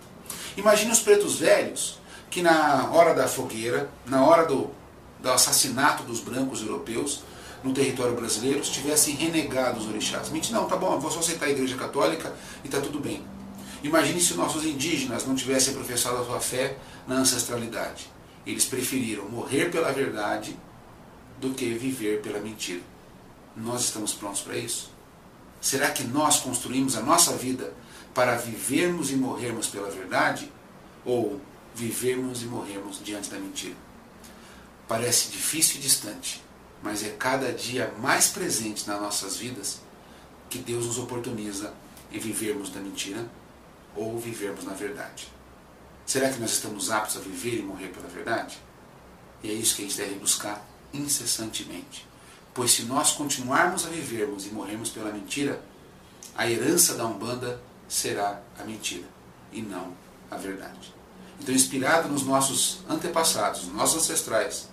Imagine 0.57 0.93
os 0.93 1.01
pretos 1.01 1.41
velhos 1.41 1.99
que 2.31 2.41
na 2.41 2.89
hora 2.93 3.13
da 3.13 3.27
fogueira, 3.27 3.91
na 4.07 4.25
hora 4.25 4.47
do, 4.47 4.71
do 5.21 5.31
assassinato 5.31 6.05
dos 6.05 6.21
brancos 6.21 6.63
europeus 6.63 7.23
no 7.65 7.75
território 7.75 8.15
brasileiro, 8.15 8.61
tivessem 8.61 9.17
renegado 9.17 9.81
os 9.81 9.89
orixás. 9.89 10.31
Mentira, 10.31 10.61
não, 10.61 10.69
tá 10.69 10.77
bom, 10.77 10.99
vou 11.01 11.11
só 11.11 11.19
aceitar 11.19 11.47
a 11.47 11.51
igreja 11.51 11.77
católica 11.77 12.33
e 12.63 12.69
tá 12.69 12.81
tudo 12.81 13.01
bem. 13.01 13.25
Imagine 13.83 14.21
se 14.21 14.35
nossos 14.35 14.65
indígenas 14.65 15.27
não 15.27 15.35
tivessem 15.35 15.75
professado 15.75 16.19
a 16.19 16.25
sua 16.25 16.41
fé 16.41 16.77
na 17.09 17.17
ancestralidade. 17.17 18.09
Eles 18.47 18.65
preferiram 18.65 19.29
morrer 19.29 19.71
pela 19.71 19.93
verdade 19.93 20.57
do 21.41 21.51
que 21.51 21.75
viver 21.75 22.23
pela 22.23 22.39
mentira. 22.39 22.81
Nós 23.57 23.83
estamos 23.83 24.13
prontos 24.15 24.43
para 24.43 24.57
isso? 24.57 24.94
Será 25.65 25.91
que 25.91 26.05
nós 26.05 26.41
construímos 26.41 26.95
a 26.95 27.01
nossa 27.01 27.35
vida 27.39 27.73
para 28.13 28.37
vivermos 28.37 29.11
e 29.11 29.17
morrermos 29.17 29.67
pela 29.67 29.91
verdade? 29.91 30.53
Ou 31.07 31.41
vivermos 31.75 32.43
e 32.43 32.45
morrermos 32.45 33.01
diante 33.03 33.31
da 33.31 33.39
mentira? 33.39 33.75
Parece 34.87 35.31
difícil 35.31 35.79
e 35.79 35.81
distante, 35.81 36.45
mas 36.83 37.03
é 37.03 37.09
cada 37.19 37.51
dia 37.51 37.91
mais 37.99 38.29
presente 38.29 38.87
nas 38.87 39.01
nossas 39.01 39.39
vidas 39.39 39.81
que 40.51 40.59
Deus 40.59 40.85
nos 40.85 40.99
oportuniza 40.99 41.73
em 42.13 42.19
vivermos 42.19 42.69
da 42.69 42.81
mentira 42.81 43.27
ou 43.97 44.19
vivermos 44.19 44.65
na 44.65 44.75
verdade. 44.75 45.33
Será 46.05 46.29
que 46.29 46.41
nós 46.41 46.51
estamos 46.51 46.91
aptos 46.91 47.17
a 47.17 47.21
viver 47.21 47.61
e 47.61 47.63
morrer 47.63 47.89
pela 47.89 48.09
verdade? 48.09 48.59
E 49.43 49.49
é 49.49 49.55
isso 49.55 49.77
que 49.77 49.83
a 49.83 49.87
gente 49.87 49.97
deve 49.97 50.17
buscar 50.17 50.63
incessantemente. 50.93 52.07
Pois 52.55 52.71
se 52.71 52.83
nós 52.83 53.11
continuarmos 53.13 53.85
a 53.85 53.89
vivermos 53.89 54.47
e 54.47 54.51
morrermos 54.51 54.91
pela 54.91 55.13
mentira, 55.13 55.61
a 56.37 56.49
herança 56.49 56.95
da 56.95 57.05
Umbanda 57.05 57.61
será 57.89 58.41
a 58.59 58.65
mentira 58.65 59.05
e 59.53 59.61
não 59.61 59.93
a 60.31 60.37
verdade. 60.37 60.95
Então, 61.41 61.55
inspirado 61.55 62.09
nos 62.09 62.25
nossos 62.25 62.79
antepassados, 62.89 63.65
nos 63.65 63.75
nossos 63.75 64.05
ancestrais, 64.05 64.69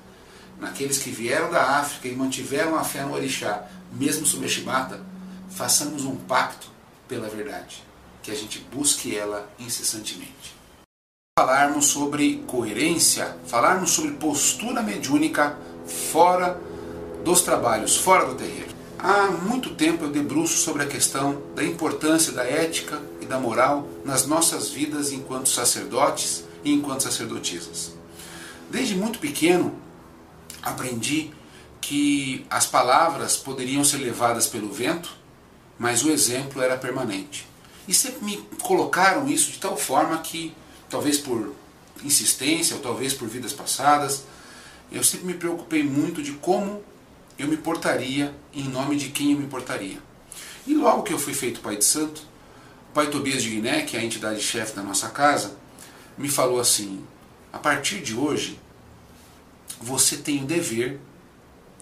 naqueles 0.60 1.00
que 1.00 1.10
vieram 1.10 1.52
da 1.52 1.80
África 1.80 2.08
e 2.08 2.15
mantiveram 2.15 2.76
a 2.76 2.84
fé 2.84 3.04
no 3.04 3.13
Orixá, 3.13 3.67
mesmo 3.91 4.28
sob 4.28 4.46
a 4.46 4.50
chibata, 4.50 5.04
façamos 5.50 6.06
um 6.06 6.15
pacto 6.15 6.70
pela 7.08 7.28
verdade, 7.30 7.84
que 8.22 8.32
a 8.32 8.36
gente 8.36 8.60
busque 8.72 9.15
ela 9.15 9.52
incessantemente. 9.60 10.56
Falarmos 11.38 11.88
sobre 11.88 12.44
coerência, 12.46 13.36
falarmos 13.48 13.91
sobre 13.91 14.12
postura 14.12 14.84
mediúnica 14.84 15.58
fora 15.86 16.62
dos 17.24 17.42
trabalhos, 17.42 17.98
fora 17.98 18.26
do 18.26 18.36
terreiro. 18.36 18.72
Há 18.98 19.28
muito 19.28 19.72
tempo 19.72 20.06
eu 20.06 20.12
debruço 20.12 20.58
sobre 20.58 20.84
a 20.84 20.88
questão 20.88 21.42
da 21.56 21.64
importância 21.64 22.32
da 22.32 22.44
ética 22.44 23.02
e 23.20 23.26
da 23.26 23.40
moral 23.40 23.88
nas 24.06 24.26
nossas 24.26 24.70
vidas 24.70 25.12
enquanto 25.12 25.50
sacerdotes 25.50 26.44
e 26.64 26.72
enquanto 26.72 27.04
sacerdotisas. 27.04 27.94
Desde 28.70 28.96
muito 28.96 29.20
pequeno 29.20 29.74
aprendi 30.62 31.32
que 31.80 32.46
as 32.50 32.66
palavras 32.66 33.36
poderiam 33.38 33.84
ser 33.84 33.98
levadas 33.98 34.46
pelo 34.48 34.72
vento, 34.72 35.10
mas 35.80 36.04
o 36.04 36.12
exemplo 36.12 36.62
era 36.62 36.78
permanente. 36.78 37.48
E 37.88 37.94
sempre 37.94 38.24
me 38.24 38.38
colocaram 38.62 39.28
isso 39.28 39.52
de 39.52 39.58
tal 39.58 39.76
forma 39.76 40.20
que, 40.20 40.54
talvez 40.90 41.18
por 41.18 41.56
insistência 42.04 42.76
ou 42.76 42.82
talvez 42.82 43.14
por 43.14 43.28
vidas 43.28 43.52
passadas, 43.52 44.24
eu 44.92 45.04
sempre 45.04 45.28
me 45.28 45.34
preocupei 45.34 45.84
muito 45.84 46.22
de 46.22 46.34
como 46.34 46.84
eu 47.42 47.48
me 47.48 47.58
portaria 47.58 48.34
em 48.54 48.64
nome 48.64 48.96
de 48.96 49.10
quem 49.10 49.32
eu 49.32 49.40
me 49.40 49.48
portaria. 49.48 49.98
E 50.68 50.76
logo 50.76 51.02
que 51.02 51.12
eu 51.12 51.18
fui 51.18 51.34
feito 51.34 51.60
pai 51.60 51.76
de 51.76 51.84
santo, 51.84 52.22
pai 52.94 53.10
Tobias 53.10 53.42
de 53.42 53.50
Guiné, 53.50 53.82
que 53.82 53.98
é 53.98 54.00
a 54.00 54.04
entidade 54.04 54.40
chefe 54.42 54.76
da 54.76 54.84
nossa 54.84 55.10
casa, 55.10 55.58
me 56.16 56.30
falou 56.30 56.60
assim: 56.60 57.04
a 57.52 57.58
partir 57.58 58.02
de 58.02 58.16
hoje, 58.16 58.60
você 59.82 60.18
tem 60.18 60.44
o 60.44 60.46
dever 60.46 61.00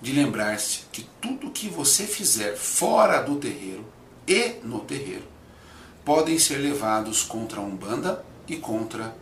de 0.02 0.13
lembrar-se 0.13 0.84
que 0.93 1.06
tudo 1.19 1.52
que 1.52 1.67
você 1.67 2.08
fizer 2.08 2.56
fora 2.56 3.22
do 3.22 3.36
terreiro 3.36 3.86
e 4.26 4.56
no 4.63 4.80
terreiro 4.80 5.28
podem 6.06 6.39
ser 6.39 6.56
levados 6.56 7.24
contra 7.24 7.60
a 7.60 7.63
Umbanda 7.63 8.24
e 8.48 8.56
contra 8.56 9.13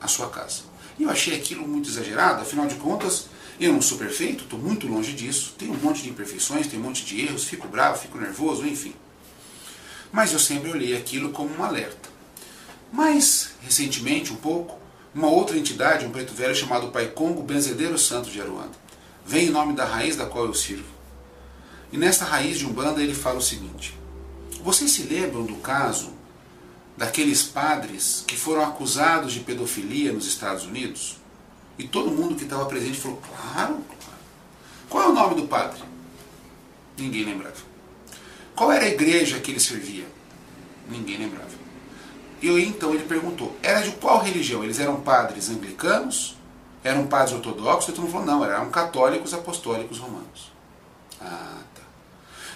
a 0.00 0.08
sua 0.08 0.28
casa. 0.28 0.62
E 0.98 1.04
eu 1.04 1.10
achei 1.10 1.36
aquilo 1.36 1.66
muito 1.66 1.88
exagerado, 1.88 2.42
afinal 2.42 2.66
de 2.66 2.74
contas, 2.74 3.28
eu 3.64 3.72
não 3.72 3.82
sou 3.82 3.96
perfeito, 3.96 4.44
estou 4.44 4.58
muito 4.58 4.86
longe 4.86 5.12
disso, 5.12 5.54
tenho 5.56 5.72
um 5.72 5.78
monte 5.78 6.02
de 6.02 6.10
imperfeições, 6.10 6.66
tenho 6.66 6.82
um 6.82 6.86
monte 6.86 7.04
de 7.04 7.20
erros, 7.20 7.44
fico 7.44 7.68
bravo, 7.68 7.98
fico 7.98 8.18
nervoso, 8.18 8.66
enfim. 8.66 8.94
Mas 10.10 10.32
eu 10.32 10.38
sempre 10.38 10.70
olhei 10.70 10.96
aquilo 10.96 11.30
como 11.30 11.56
um 11.56 11.62
alerta. 11.62 12.10
Mas, 12.92 13.52
recentemente, 13.60 14.32
um 14.32 14.36
pouco, 14.36 14.78
uma 15.14 15.28
outra 15.28 15.56
entidade, 15.56 16.04
um 16.04 16.10
preto 16.10 16.34
velho 16.34 16.54
chamado 16.54 16.88
Pai 16.88 17.06
Congo 17.06 17.42
Benzedeiro 17.42 17.98
Santo 17.98 18.30
de 18.30 18.40
Aruanda, 18.40 18.76
vem 19.24 19.46
em 19.46 19.50
nome 19.50 19.74
da 19.74 19.84
raiz 19.84 20.16
da 20.16 20.26
qual 20.26 20.46
eu 20.46 20.54
sirvo. 20.54 20.90
E 21.92 21.96
nesta 21.96 22.24
raiz 22.24 22.58
de 22.58 22.66
Umbanda 22.66 23.02
ele 23.02 23.14
fala 23.14 23.38
o 23.38 23.42
seguinte: 23.42 23.96
Vocês 24.62 24.90
se 24.90 25.04
lembram 25.04 25.44
do 25.44 25.56
caso 25.56 26.12
daqueles 26.96 27.42
padres 27.42 28.24
que 28.26 28.36
foram 28.36 28.64
acusados 28.64 29.32
de 29.32 29.40
pedofilia 29.40 30.12
nos 30.12 30.26
Estados 30.26 30.64
Unidos? 30.64 31.21
E 31.78 31.88
todo 31.88 32.10
mundo 32.10 32.34
que 32.34 32.44
estava 32.44 32.66
presente 32.66 32.98
falou: 32.98 33.18
Claro, 33.18 33.74
claro. 33.74 34.22
Qual 34.88 35.04
é 35.04 35.08
o 35.08 35.14
nome 35.14 35.40
do 35.40 35.48
padre? 35.48 35.82
Ninguém 36.98 37.24
lembrava. 37.24 37.56
Qual 38.54 38.70
era 38.70 38.84
a 38.84 38.88
igreja 38.88 39.40
que 39.40 39.50
ele 39.50 39.60
servia? 39.60 40.06
Ninguém 40.88 41.18
lembrava. 41.18 41.62
E 42.42 42.48
então 42.64 42.92
ele 42.92 43.04
perguntou: 43.04 43.56
era 43.62 43.80
de 43.80 43.92
qual 43.92 44.20
religião? 44.22 44.64
Eles 44.64 44.80
eram 44.80 45.00
padres 45.00 45.48
anglicanos? 45.48 46.36
Eram 46.84 47.06
padres 47.06 47.34
ortodoxos? 47.34 47.88
E 47.88 47.92
todo 47.92 48.02
mundo 48.02 48.12
falou: 48.12 48.26
não, 48.26 48.44
eram 48.44 48.70
católicos 48.70 49.32
apostólicos 49.32 49.98
romanos. 49.98 50.52
Ah, 51.20 51.60
tá. 51.74 51.82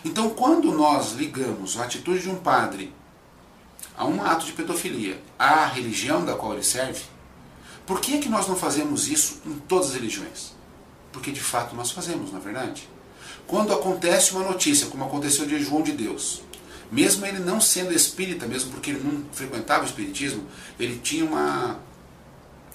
Então, 0.05 0.31
quando 0.31 0.73
nós 0.73 1.13
ligamos 1.13 1.79
a 1.79 1.85
atitude 1.85 2.23
de 2.23 2.29
um 2.29 2.37
padre 2.37 2.93
a 3.97 4.05
um 4.05 4.23
ato 4.23 4.45
de 4.45 4.53
pedofilia 4.53 5.23
à 5.39 5.67
religião 5.67 6.25
da 6.25 6.35
qual 6.35 6.53
ele 6.53 6.63
serve, 6.63 7.03
por 7.87 8.01
que, 8.01 8.17
é 8.17 8.19
que 8.19 8.29
nós 8.29 8.49
não 8.49 8.57
fazemos 8.57 9.09
isso 9.09 9.41
em 9.47 9.55
todas 9.61 9.89
as 9.89 9.95
religiões? 9.95 10.53
Porque 11.13 11.31
de 11.31 11.41
fato 11.41 11.75
nós 11.77 11.93
fazemos, 11.93 12.33
na 12.33 12.39
é 12.39 12.43
verdade. 12.43 12.89
Quando 13.47 13.73
acontece 13.73 14.33
uma 14.33 14.43
notícia, 14.43 14.89
como 14.89 15.05
aconteceu 15.05 15.47
de 15.47 15.63
João 15.63 15.83
de 15.83 15.93
Deus, 15.93 16.43
mesmo 16.91 17.25
ele 17.25 17.39
não 17.39 17.61
sendo 17.61 17.93
espírita, 17.93 18.47
mesmo 18.47 18.73
porque 18.73 18.91
ele 18.91 19.01
não 19.03 19.25
frequentava 19.33 19.85
o 19.85 19.87
espiritismo, 19.87 20.45
ele 20.79 20.99
tinha 20.99 21.25
uma, 21.25 21.79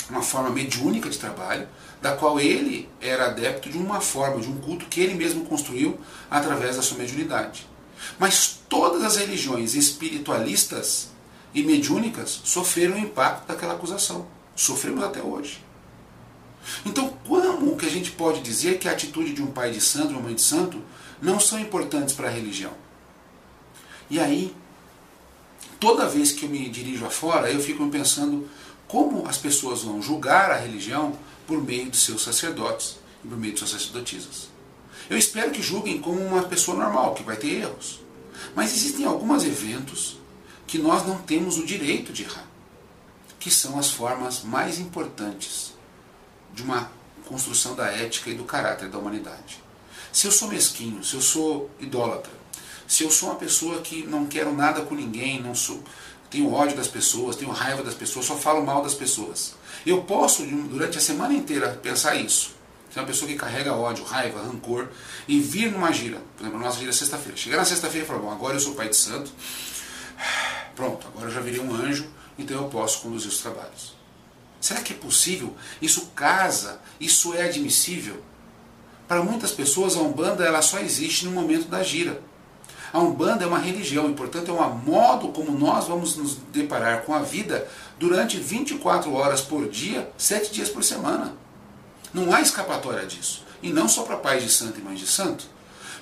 uma 0.10 0.22
forma 0.22 0.50
mediúnica 0.50 1.10
de 1.10 1.18
trabalho, 1.18 1.68
da 2.02 2.14
qual 2.16 2.40
ele 2.40 2.90
era 3.00 3.28
adepto 3.28 3.70
de 3.70 3.78
uma 3.78 4.02
forma, 4.02 4.42
de 4.42 4.50
um 4.50 4.58
culto 4.60 4.86
que 4.86 5.02
ele 5.02 5.14
mesmo 5.14 5.46
construiu 5.46 6.00
através 6.30 6.78
da 6.78 6.82
sua 6.82 6.98
mediunidade. 6.98 7.68
Mas 8.18 8.60
todas 8.68 9.04
as 9.04 9.18
religiões 9.18 9.76
espiritualistas 9.76 11.10
e 11.54 11.62
mediúnicas 11.64 12.42
sofreram 12.44 12.96
o 12.96 13.00
impacto 13.00 13.46
daquela 13.48 13.74
acusação. 13.74 14.26
Sofremos 14.62 15.04
até 15.04 15.24
hoje. 15.24 15.60
Então, 16.86 17.10
como 17.28 17.76
que 17.76 17.88
a 17.88 17.90
gente 17.90 18.12
pode 18.12 18.42
dizer 18.42 18.78
que 18.78 18.88
a 18.88 18.92
atitude 18.92 19.34
de 19.34 19.42
um 19.42 19.48
pai 19.48 19.72
de 19.72 19.82
santo, 19.82 20.12
uma 20.12 20.22
mãe 20.22 20.36
de 20.36 20.42
santo, 20.44 20.80
não 21.20 21.40
são 21.40 21.60
importantes 21.60 22.14
para 22.14 22.28
a 22.28 22.32
religião? 22.32 22.72
E 24.08 24.20
aí, 24.20 24.56
toda 25.80 26.08
vez 26.08 26.32
que 26.32 26.46
eu 26.46 26.50
me 26.50 26.70
dirijo 26.70 27.04
afora, 27.08 27.52
eu 27.52 27.60
fico 27.60 27.90
pensando 27.90 28.48
como 28.88 29.28
as 29.28 29.36
pessoas 29.36 29.82
vão 29.82 30.00
julgar 30.00 30.52
a 30.52 30.58
religião 30.58 31.18
por 31.48 31.60
meio 31.60 31.90
de 31.90 31.98
seus 31.98 32.22
sacerdotes 32.22 33.00
e 33.26 33.28
por 33.28 33.40
meio 33.40 33.54
de 33.54 33.60
suas 33.60 33.72
sacerdotisas. 33.72 34.50
Eu 35.10 35.18
espero 35.18 35.50
que 35.50 35.64
julguem 35.64 36.00
como 36.00 36.22
uma 36.22 36.44
pessoa 36.44 36.78
normal, 36.78 37.16
que 37.16 37.24
vai 37.24 37.36
ter 37.36 37.62
erros. 37.64 38.00
Mas 38.56 38.76
existem 38.76 39.08
alguns 39.08 39.44
eventos 39.44 40.18
que 40.68 40.78
nós 40.78 41.04
não 41.08 41.18
temos 41.18 41.58
o 41.58 41.66
direito 41.66 42.14
de 42.14 42.22
errar, 42.22 42.46
que 43.42 43.50
são 43.50 43.80
as 43.80 43.90
formas 43.90 44.44
mais 44.44 44.80
importantes 44.80 45.74
de 46.54 46.62
uma 46.62 46.92
construção 47.26 47.76
da 47.76 47.88
ética 47.88 48.30
e 48.30 48.36
do 48.36 48.44
caráter 48.44 48.88
da 48.88 49.00
humanidade. 49.00 49.60
Se 50.14 50.28
eu 50.28 50.32
sou 50.32 50.48
mesquinho, 50.48 51.04
se 51.04 51.16
eu 51.16 51.22
sou 51.22 51.70
idólatra, 51.80 52.32
se 52.88 53.04
eu 53.04 53.10
sou 53.10 53.30
uma 53.30 53.40
pessoa 53.40 53.82
que 53.82 54.06
não 54.06 54.28
quero 54.28 54.54
nada 54.54 54.82
com 54.82 54.94
ninguém, 54.94 55.42
não 55.42 55.56
sou, 55.56 55.84
tenho 56.30 56.54
ódio 56.54 56.78
das 56.78 56.88
pessoas, 56.88 57.36
tenho 57.36 57.50
raiva 57.50 57.82
das 57.82 57.96
pessoas, 57.96 58.26
só 58.26 58.36
falo 58.36 58.64
mal 58.64 58.84
das 58.84 58.94
pessoas. 58.94 59.56
Eu 59.86 60.04
posso, 60.04 60.46
durante 60.46 61.00
a 61.00 61.02
semana 61.02 61.34
inteira, 61.34 61.80
pensar 61.82 62.16
isso. 62.16 62.52
Se 62.92 63.00
é 63.00 63.02
uma 63.02 63.08
pessoa 63.08 63.28
que 63.28 63.38
carrega 63.38 63.74
ódio, 63.74 64.04
raiva, 64.04 64.40
rancor, 64.40 64.90
e 65.28 65.40
vir 65.40 65.72
numa 65.72 65.92
gira, 65.92 66.22
por 66.38 66.44
exemplo, 66.44 66.60
nossa 66.60 66.78
gira 66.78 66.92
é 66.92 66.94
sexta-feira. 66.94 67.36
Chegar 67.36 67.58
na 67.58 67.66
sexta-feira 67.66 68.06
e 68.06 68.08
falar, 68.08 68.20
bom, 68.20 68.32
agora 68.32 68.56
eu 68.56 68.60
sou 68.60 68.76
pai 68.76 68.90
de 68.90 68.96
santo, 68.98 69.32
pronto, 70.76 71.08
agora 71.08 71.28
eu 71.28 71.34
já 71.34 71.40
virei 71.40 71.60
um 71.60 71.74
anjo, 71.74 72.08
então 72.38 72.58
eu 72.58 72.70
posso 72.70 73.02
conduzir 73.02 73.30
os 73.30 73.40
trabalhos. 73.40 73.94
Será 74.60 74.82
que 74.82 74.94
é 74.94 74.96
possível? 74.96 75.56
Isso 75.82 76.08
casa? 76.16 76.80
Isso 77.00 77.34
é 77.34 77.44
admissível? 77.44 78.24
Para 79.08 79.24
muitas 79.24 79.52
pessoas, 79.52 79.96
a 79.98 80.00
Umbanda 80.00 80.46
ela 80.46 80.62
só 80.62 80.80
existe 80.80 81.26
no 81.26 81.32
momento 81.32 81.68
da 81.68 81.84
gira. 81.84 82.22
A 82.94 83.00
Umbanda 83.00 83.44
é 83.44 83.48
uma 83.48 83.60
religião 83.60 84.10
e, 84.10 84.14
portanto, 84.14 84.50
é 84.50 84.54
um 84.54 84.76
modo 84.76 85.30
como 85.30 85.58
nós 85.58 85.88
vamos 85.88 86.16
nos 86.16 86.36
deparar 86.52 87.04
com 87.04 87.14
a 87.14 87.20
vida 87.20 87.68
durante 87.98 88.38
24 88.38 89.14
horas 89.14 89.42
por 89.42 89.68
dia, 89.70 90.12
7 90.18 90.52
dias 90.52 90.70
por 90.70 90.84
semana. 90.84 91.36
Não 92.14 92.34
há 92.34 92.42
escapatória 92.42 93.06
disso. 93.06 93.44
E 93.64 93.72
não 93.72 93.88
só 93.88 94.04
para 94.04 94.18
pais 94.18 94.44
de 94.44 94.50
santo 94.50 94.80
e 94.80 94.82
mães 94.82 95.00
de 95.00 95.08
santo. 95.08 95.46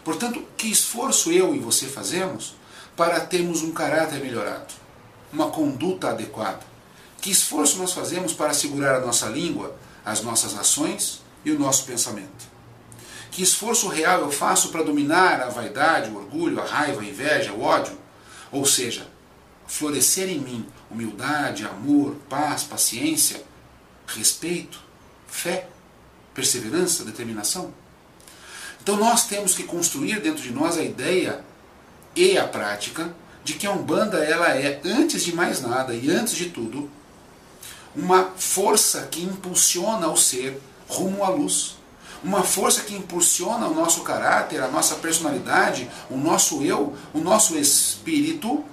Portanto, 0.03 0.43
que 0.57 0.67
esforço 0.67 1.31
eu 1.31 1.55
e 1.55 1.59
você 1.59 1.85
fazemos 1.85 2.55
para 2.95 3.19
termos 3.19 3.61
um 3.61 3.71
caráter 3.71 4.19
melhorado, 4.19 4.73
uma 5.31 5.49
conduta 5.49 6.09
adequada? 6.09 6.61
Que 7.21 7.31
esforço 7.31 7.77
nós 7.77 7.93
fazemos 7.93 8.33
para 8.33 8.53
segurar 8.53 8.95
a 8.95 9.05
nossa 9.05 9.27
língua, 9.27 9.75
as 10.05 10.21
nossas 10.21 10.57
ações 10.57 11.21
e 11.43 11.51
o 11.51 11.59
nosso 11.59 11.85
pensamento? 11.85 12.47
Que 13.31 13.43
esforço 13.43 13.87
real 13.87 14.21
eu 14.21 14.31
faço 14.31 14.69
para 14.69 14.83
dominar 14.83 15.41
a 15.41 15.49
vaidade, 15.49 16.09
o 16.09 16.17
orgulho, 16.17 16.59
a 16.61 16.65
raiva, 16.65 17.01
a 17.01 17.05
inveja, 17.05 17.53
o 17.53 17.61
ódio? 17.61 17.97
Ou 18.51 18.65
seja, 18.65 19.07
florescer 19.67 20.29
em 20.29 20.39
mim 20.39 20.65
humildade, 20.89 21.65
amor, 21.65 22.15
paz, 22.27 22.63
paciência, 22.63 23.43
respeito, 24.07 24.79
fé 25.27 25.67
perseverança, 26.39 27.03
determinação. 27.03 27.73
Então 28.81 28.95
nós 28.95 29.27
temos 29.27 29.53
que 29.53 29.63
construir 29.63 30.21
dentro 30.21 30.41
de 30.41 30.51
nós 30.51 30.77
a 30.77 30.83
ideia 30.83 31.43
e 32.15 32.37
a 32.37 32.47
prática 32.47 33.13
de 33.49 33.55
que 33.55 33.65
a 33.65 33.71
Umbanda 33.71 34.19
ela 34.23 34.49
é, 34.49 34.79
antes 34.85 35.23
de 35.25 35.35
mais 35.35 35.59
nada 35.59 35.91
e 35.95 36.11
antes 36.11 36.35
de 36.35 36.51
tudo, 36.51 36.87
uma 37.95 38.29
força 38.37 39.07
que 39.09 39.23
impulsiona 39.23 40.07
o 40.07 40.15
ser 40.15 40.61
rumo 40.87 41.23
à 41.23 41.29
luz. 41.29 41.75
Uma 42.23 42.43
força 42.43 42.81
que 42.81 42.93
impulsiona 42.93 43.65
o 43.65 43.73
nosso 43.73 44.01
caráter, 44.01 44.61
a 44.61 44.67
nossa 44.67 44.95
personalidade, 44.95 45.89
o 46.11 46.17
nosso 46.17 46.61
eu, 46.61 46.95
o 47.11 47.19
nosso 47.19 47.57
espírito 47.57 48.63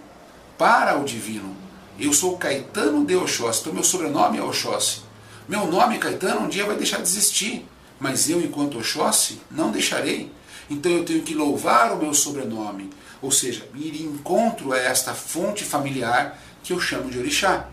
para 0.59 0.99
o 0.99 1.05
divino, 1.05 1.57
Eu 1.99 2.13
sou 2.13 2.37
Caetano 2.37 3.07
de 3.07 3.17
Oxóssi, 3.17 3.61
então 3.61 3.73
meu 3.73 3.83
sobrenome 3.83 4.37
é 4.37 4.43
Oxóssi. 4.43 5.01
Meu 5.49 5.67
nome, 5.67 5.97
Caetano, 5.97 6.43
um 6.43 6.49
dia 6.49 6.67
vai 6.67 6.77
deixar 6.77 6.99
de 6.99 7.09
existir, 7.09 7.67
mas 7.99 8.29
eu, 8.29 8.41
enquanto 8.41 8.79
Oxóssi, 8.79 9.41
não 9.51 9.71
deixarei. 9.71 10.31
Então 10.69 10.91
eu 10.93 11.05
tenho 11.05 11.23
que 11.23 11.35
louvar 11.35 11.93
o 11.93 11.97
meu 11.97 12.13
sobrenome, 12.13 12.91
ou 13.23 13.31
seja, 13.31 13.69
ir 13.75 14.03
em 14.03 14.07
encontro 14.07 14.73
a 14.73 14.79
esta 14.79 15.15
fonte 15.15 15.65
familiar 15.65 16.39
que 16.63 16.73
eu 16.73 16.81
chamo 16.81 17.11
de 17.11 17.19
orixá. 17.19 17.69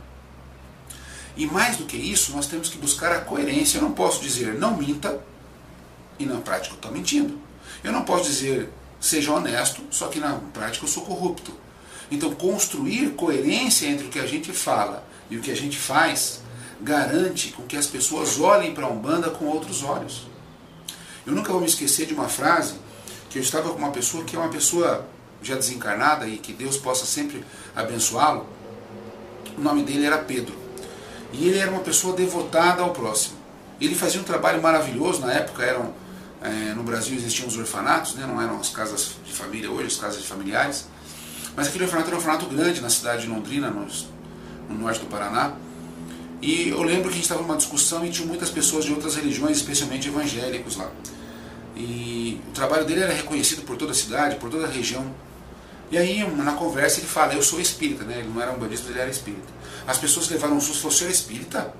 E 1.36 1.48
mais 1.48 1.78
do 1.78 1.86
que 1.86 1.98
isso, 1.98 2.32
nós 2.34 2.46
temos 2.46 2.70
que 2.70 2.78
buscar 2.78 3.12
a 3.12 3.22
coerência. 3.22 3.78
Eu 3.78 3.82
não 3.82 3.92
posso 3.92 4.22
dizer 4.22 4.54
não 4.54 4.78
minta 4.78 5.20
e 6.20 6.26
na 6.26 6.38
prática 6.38 6.76
eu 6.76 6.78
estou 6.78 6.92
mentindo. 6.92 7.40
Eu 7.84 7.92
não 7.92 8.04
posso 8.04 8.26
dizer 8.26 8.70
seja 9.00 9.34
honesto, 9.34 9.82
só 9.92 10.08
que 10.08 10.20
na 10.20 10.40
prática 10.54 10.86
eu 10.86 10.90
sou 10.90 11.04
corrupto. 11.04 11.54
Então, 12.10 12.34
construir 12.34 13.12
coerência 13.12 13.88
entre 13.88 14.06
o 14.06 14.10
que 14.10 14.20
a 14.20 14.26
gente 14.26 14.54
fala 14.54 15.06
e 15.30 15.36
o 15.36 15.42
que 15.42 15.52
a 15.52 15.56
gente 15.56 15.78
faz 15.78 16.42
garante 16.84 17.52
com 17.52 17.64
que 17.64 17.78
as 17.78 17.88
pessoas 17.88 18.40
olhem 18.40 18.74
para 18.74 18.86
a 18.86 18.90
Umbanda 18.90 19.30
com 19.30 19.46
outros 19.46 19.84
olhos. 19.84 20.28
Eu 21.26 21.34
nunca 21.34 21.52
vou 21.52 21.62
me 21.62 21.68
esquecer 21.68 22.06
de 22.06 22.14
uma 22.14 22.28
frase 22.28 22.76
que 23.30 23.40
eu 23.40 23.42
estava 23.42 23.70
com 23.72 23.80
uma 23.80 23.92
pessoa 23.92 24.24
que 24.24 24.36
é 24.36 24.40
uma 24.40 24.50
pessoa 24.50 25.08
já 25.42 25.56
desencarnada 25.56 26.28
e 26.28 26.38
que 26.38 26.54
Deus 26.54 26.78
possa 26.78 27.06
sempre 27.06 27.44
abençoá-lo. 27.76 28.46
O 29.58 29.62
nome 29.62 29.84
dele 29.84 30.06
era 30.06 30.18
Pedro. 30.18 30.56
E 31.32 31.48
ele 31.48 31.58
era 31.58 31.72
uma 31.72 31.80
pessoa 31.80 32.16
devotada 32.16 32.82
ao 32.82 32.92
próximo. 32.92 33.38
Ele 33.80 33.96
fazia 33.96 34.20
um 34.20 34.24
trabalho 34.24 34.62
maravilhoso, 34.62 35.22
na 35.22 35.34
época 35.34 35.64
eram 35.64 35.94
é, 36.42 36.74
no 36.74 36.84
Brasil 36.84 37.16
existiam 37.16 37.48
os 37.48 37.58
orfanatos, 37.58 38.16
né, 38.16 38.26
não 38.28 38.42
eram 38.42 38.60
as 38.60 38.70
casas 38.70 39.14
de 39.26 39.32
família 39.32 39.72
hoje, 39.72 39.88
as 39.88 39.96
casas 39.96 40.22
de 40.22 40.28
familiares, 40.28 40.88
mas 41.56 41.68
aquele 41.68 41.86
orfanato 41.86 42.10
era 42.10 42.18
um 42.18 42.20
orfanato 42.20 42.46
grande 42.48 42.82
na 42.82 42.90
cidade 42.90 43.22
de 43.22 43.30
Londrina, 43.30 43.70
no, 43.70 43.88
no 44.68 44.78
norte 44.78 45.00
do 45.00 45.06
Paraná. 45.06 45.54
E 46.44 46.68
eu 46.68 46.84
lembro 46.84 47.04
que 47.04 47.12
a 47.12 47.14
gente 47.14 47.24
estava 47.24 47.42
numa 47.42 47.56
discussão 47.56 48.06
e 48.06 48.10
tinha 48.10 48.28
muitas 48.28 48.50
pessoas 48.50 48.84
de 48.84 48.92
outras 48.92 49.16
religiões, 49.16 49.56
especialmente 49.56 50.10
evangélicos 50.10 50.76
lá. 50.76 50.92
E 51.74 52.42
o 52.50 52.52
trabalho 52.52 52.84
dele 52.86 53.02
era 53.02 53.14
reconhecido 53.14 53.62
por 53.62 53.78
toda 53.78 53.94
a 53.94 53.96
cidade, 53.96 54.36
por 54.36 54.50
toda 54.50 54.68
a 54.68 54.70
região. 54.70 55.10
E 55.90 55.98
aí, 55.98 56.22
na 56.36 56.52
conversa, 56.52 57.00
ele 57.00 57.08
fala: 57.08 57.34
Eu 57.34 57.42
sou 57.42 57.62
espírita, 57.62 58.04
né? 58.04 58.20
Ele 58.20 58.28
não 58.28 58.42
era 58.42 58.52
um 58.52 58.60
bandista, 58.60 58.90
ele 58.90 59.00
era 59.00 59.10
espírita. 59.10 59.48
As 59.88 59.98
pessoas 59.98 60.28
levaram 60.28 60.58
um 60.58 60.60
susto 60.60 60.80
e 60.80 60.82
falaram: 60.82 60.90
O 60.90 61.00
senhor 61.00 61.10
é 61.10 61.14
espírita? 61.14 61.74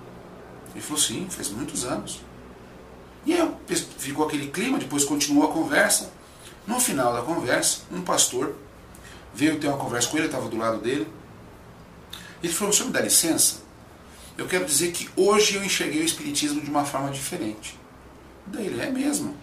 Ele 0.74 0.82
falou: 0.82 1.02
Sim, 1.02 1.28
faz 1.30 1.50
muitos 1.50 1.84
anos. 1.84 2.22
E 3.26 3.34
aí 3.34 3.52
ficou 3.98 4.26
aquele 4.26 4.48
clima, 4.48 4.80
depois 4.80 5.04
continuou 5.04 5.44
a 5.44 5.52
conversa. 5.52 6.10
No 6.66 6.80
final 6.80 7.12
da 7.12 7.22
conversa, 7.22 7.80
um 7.92 8.02
pastor 8.02 8.56
veio 9.36 9.60
ter 9.60 9.68
uma 9.68 9.78
conversa 9.78 10.08
com 10.08 10.16
ele, 10.16 10.28
estava 10.28 10.48
do 10.48 10.56
lado 10.56 10.78
dele. 10.78 11.06
Ele 12.42 12.54
falou: 12.54 12.72
O 12.72 12.74
senhor 12.74 12.88
me 12.88 12.94
dá 12.94 13.02
licença? 13.02 13.63
Eu 14.38 14.48
quero 14.48 14.66
dizer 14.66 14.92
que 14.92 15.10
hoje 15.16 15.56
eu 15.56 15.64
enxerguei 15.64 16.02
o 16.02 16.06
Espiritismo 16.06 16.62
de 16.62 16.70
uma 16.70 16.86
forma 16.86 17.12
diferente. 17.12 17.78
Daí 18.48 18.66
ele 18.66 18.82
é 18.82 18.90
mesmo. 18.90 19.30
Ele 19.30 19.38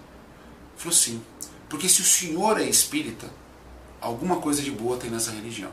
falou 0.76 0.92
sim. 0.92 1.22
Porque 1.68 1.88
se 1.88 2.00
o 2.00 2.04
senhor 2.04 2.60
é 2.60 2.64
espírita, 2.64 3.30
alguma 4.00 4.36
coisa 4.36 4.60
de 4.60 4.70
boa 4.70 4.96
tem 4.96 5.08
nessa 5.08 5.30
religião. 5.30 5.70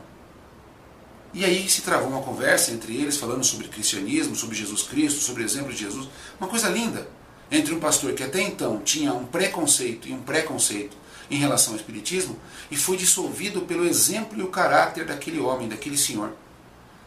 E 1.34 1.44
aí 1.44 1.68
se 1.68 1.82
travou 1.82 2.08
uma 2.08 2.22
conversa 2.22 2.70
entre 2.70 2.96
eles, 2.96 3.16
falando 3.16 3.44
sobre 3.44 3.68
cristianismo, 3.68 4.36
sobre 4.36 4.56
Jesus 4.56 4.82
Cristo, 4.82 5.20
sobre 5.20 5.42
o 5.42 5.44
exemplo 5.44 5.72
de 5.72 5.78
Jesus. 5.78 6.08
Uma 6.40 6.48
coisa 6.48 6.68
linda 6.68 7.08
entre 7.50 7.74
um 7.74 7.80
pastor 7.80 8.12
que 8.12 8.22
até 8.22 8.40
então 8.40 8.80
tinha 8.80 9.12
um 9.12 9.26
preconceito 9.26 10.08
e 10.08 10.12
um 10.12 10.22
preconceito 10.22 10.96
em 11.30 11.36
relação 11.36 11.74
ao 11.74 11.78
Espiritismo 11.78 12.38
e 12.70 12.76
foi 12.76 12.96
dissolvido 12.96 13.62
pelo 13.62 13.84
exemplo 13.84 14.38
e 14.38 14.42
o 14.42 14.48
caráter 14.48 15.04
daquele 15.04 15.40
homem, 15.40 15.68
daquele 15.68 15.98
senhor. 15.98 16.32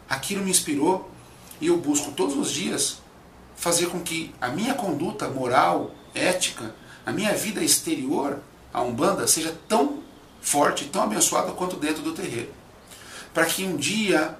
Aquilo 0.08 0.44
me 0.44 0.50
inspirou 0.50 1.10
e 1.62 1.68
eu 1.68 1.76
busco 1.76 2.10
todos 2.10 2.36
os 2.36 2.50
dias 2.50 2.98
fazer 3.54 3.86
com 3.86 4.00
que 4.00 4.34
a 4.40 4.48
minha 4.48 4.74
conduta 4.74 5.28
moral, 5.28 5.92
ética, 6.12 6.74
a 7.06 7.12
minha 7.12 7.32
vida 7.34 7.62
exterior 7.62 8.40
à 8.74 8.82
Umbanda 8.82 9.28
seja 9.28 9.56
tão 9.68 10.02
forte, 10.40 10.86
tão 10.86 11.04
abençoada 11.04 11.52
quanto 11.52 11.76
dentro 11.76 12.02
do 12.02 12.12
terreiro. 12.12 12.52
Para 13.32 13.46
que 13.46 13.64
um 13.64 13.76
dia, 13.76 14.36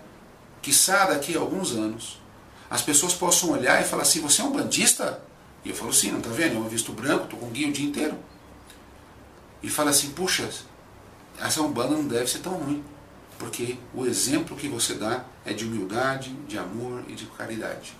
quiçá 0.60 1.06
daqui 1.06 1.36
a 1.36 1.40
alguns 1.40 1.70
anos, 1.70 2.20
as 2.68 2.82
pessoas 2.82 3.14
possam 3.14 3.50
olhar 3.50 3.80
e 3.80 3.84
falar 3.84 4.02
assim: 4.02 4.20
você 4.20 4.42
é 4.42 4.44
um 4.44 4.50
bandista? 4.50 5.22
E 5.64 5.70
eu 5.70 5.76
falo, 5.76 5.92
sim, 5.92 6.10
não 6.10 6.18
está 6.18 6.30
vendo? 6.30 6.56
Eu 6.56 6.64
visto 6.64 6.92
branco, 6.92 7.24
estou 7.24 7.38
com 7.38 7.50
guia 7.50 7.68
o 7.68 7.72
dia 7.72 7.86
inteiro. 7.86 8.18
E 9.62 9.70
fala 9.70 9.90
assim, 9.90 10.10
puxa, 10.10 10.48
essa 11.38 11.62
Umbanda 11.62 11.94
não 11.94 12.04
deve 12.04 12.28
ser 12.28 12.40
tão 12.40 12.54
ruim. 12.54 12.82
Porque 13.42 13.76
o 13.92 14.06
exemplo 14.06 14.56
que 14.56 14.68
você 14.68 14.94
dá 14.94 15.24
é 15.44 15.52
de 15.52 15.64
humildade, 15.64 16.30
de 16.46 16.56
amor 16.56 17.02
e 17.08 17.14
de 17.14 17.26
caridade. 17.26 17.92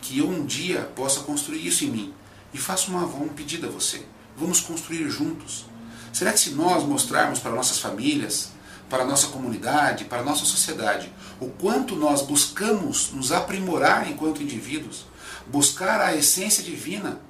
Que 0.00 0.18
eu 0.18 0.28
um 0.28 0.46
dia 0.46 0.82
possa 0.94 1.22
construir 1.22 1.66
isso 1.66 1.84
em 1.84 1.90
mim. 1.90 2.14
E 2.54 2.56
faço 2.56 2.92
uma, 2.92 3.04
um 3.04 3.26
pedido 3.26 3.66
a 3.66 3.70
você. 3.70 4.06
Vamos 4.36 4.60
construir 4.60 5.10
juntos. 5.10 5.64
Será 6.12 6.32
que 6.32 6.38
se 6.38 6.50
nós 6.50 6.84
mostrarmos 6.84 7.40
para 7.40 7.50
nossas 7.50 7.80
famílias, 7.80 8.50
para 8.88 9.04
nossa 9.04 9.26
comunidade, 9.26 10.04
para 10.04 10.22
nossa 10.22 10.44
sociedade, 10.44 11.12
o 11.40 11.48
quanto 11.48 11.96
nós 11.96 12.22
buscamos 12.22 13.10
nos 13.10 13.32
aprimorar 13.32 14.08
enquanto 14.08 14.40
indivíduos, 14.40 15.04
buscar 15.48 16.00
a 16.00 16.14
essência 16.14 16.62
divina 16.62 17.20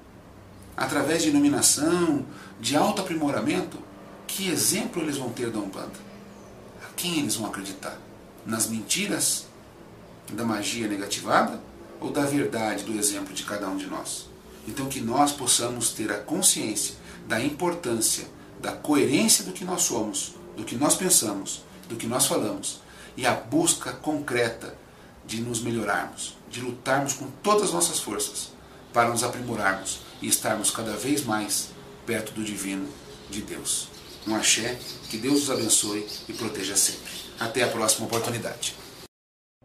através 0.77 1.23
de 1.23 1.29
iluminação, 1.29 2.23
de 2.61 2.77
autoaprimoramento, 2.77 3.79
que 4.27 4.47
exemplo 4.47 5.01
eles 5.01 5.17
vão 5.17 5.31
ter 5.31 5.49
da 5.49 5.57
Umbanda? 5.57 6.06
Quem 6.97 7.19
eles 7.19 7.35
vão 7.35 7.45
acreditar? 7.45 7.95
Nas 8.43 8.67
mentiras 8.67 9.45
da 10.33 10.43
magia 10.43 10.87
negativada 10.87 11.61
ou 12.01 12.09
da 12.11 12.25
verdade 12.25 12.83
do 12.83 12.97
exemplo 12.97 13.35
de 13.35 13.43
cada 13.43 13.69
um 13.69 13.77
de 13.77 13.85
nós? 13.85 14.25
Então 14.67 14.87
que 14.87 14.99
nós 14.99 15.31
possamos 15.31 15.91
ter 15.91 16.11
a 16.11 16.17
consciência 16.17 16.95
da 17.27 17.39
importância, 17.39 18.27
da 18.59 18.71
coerência 18.71 19.43
do 19.43 19.51
que 19.51 19.63
nós 19.63 19.83
somos, 19.83 20.33
do 20.57 20.63
que 20.63 20.75
nós 20.75 20.95
pensamos, 20.95 21.61
do 21.87 21.95
que 21.95 22.07
nós 22.07 22.25
falamos 22.25 22.81
e 23.15 23.27
a 23.27 23.33
busca 23.33 23.93
concreta 23.93 24.75
de 25.23 25.39
nos 25.39 25.61
melhorarmos, 25.61 26.35
de 26.49 26.61
lutarmos 26.61 27.13
com 27.13 27.29
todas 27.43 27.65
as 27.65 27.73
nossas 27.73 27.99
forças 27.99 28.49
para 28.91 29.09
nos 29.09 29.23
aprimorarmos 29.23 29.99
e 30.19 30.27
estarmos 30.27 30.71
cada 30.71 30.93
vez 30.93 31.23
mais 31.23 31.69
perto 32.07 32.31
do 32.31 32.43
divino 32.43 32.87
de 33.29 33.41
Deus. 33.41 33.87
Um 34.25 34.35
axé, 34.35 34.79
que 35.09 35.17
Deus 35.17 35.43
os 35.43 35.49
abençoe 35.49 36.05
e 36.27 36.33
proteja 36.33 36.75
sempre. 36.75 37.11
Até 37.39 37.63
a 37.63 37.67
próxima 37.67 38.07
oportunidade. 38.07 38.75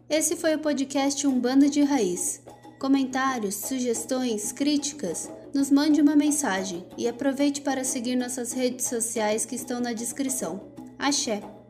Esse 0.08 0.36
foi 0.36 0.54
o 0.54 0.58
podcast 0.58 1.26
Umbanda 1.26 1.68
de 1.68 1.82
Raiz. 1.82 2.42
Comentários, 2.78 3.54
sugestões, 3.54 4.52
críticas, 4.52 5.30
nos 5.54 5.70
mande 5.70 6.00
uma 6.00 6.16
mensagem 6.16 6.84
e 6.98 7.08
aproveite 7.08 7.60
para 7.60 7.84
seguir 7.84 8.16
nossas 8.16 8.52
redes 8.52 8.86
sociais 8.86 9.46
que 9.46 9.54
estão 9.54 9.80
na 9.80 9.92
descrição. 9.92 10.72
Axé! 10.98 11.61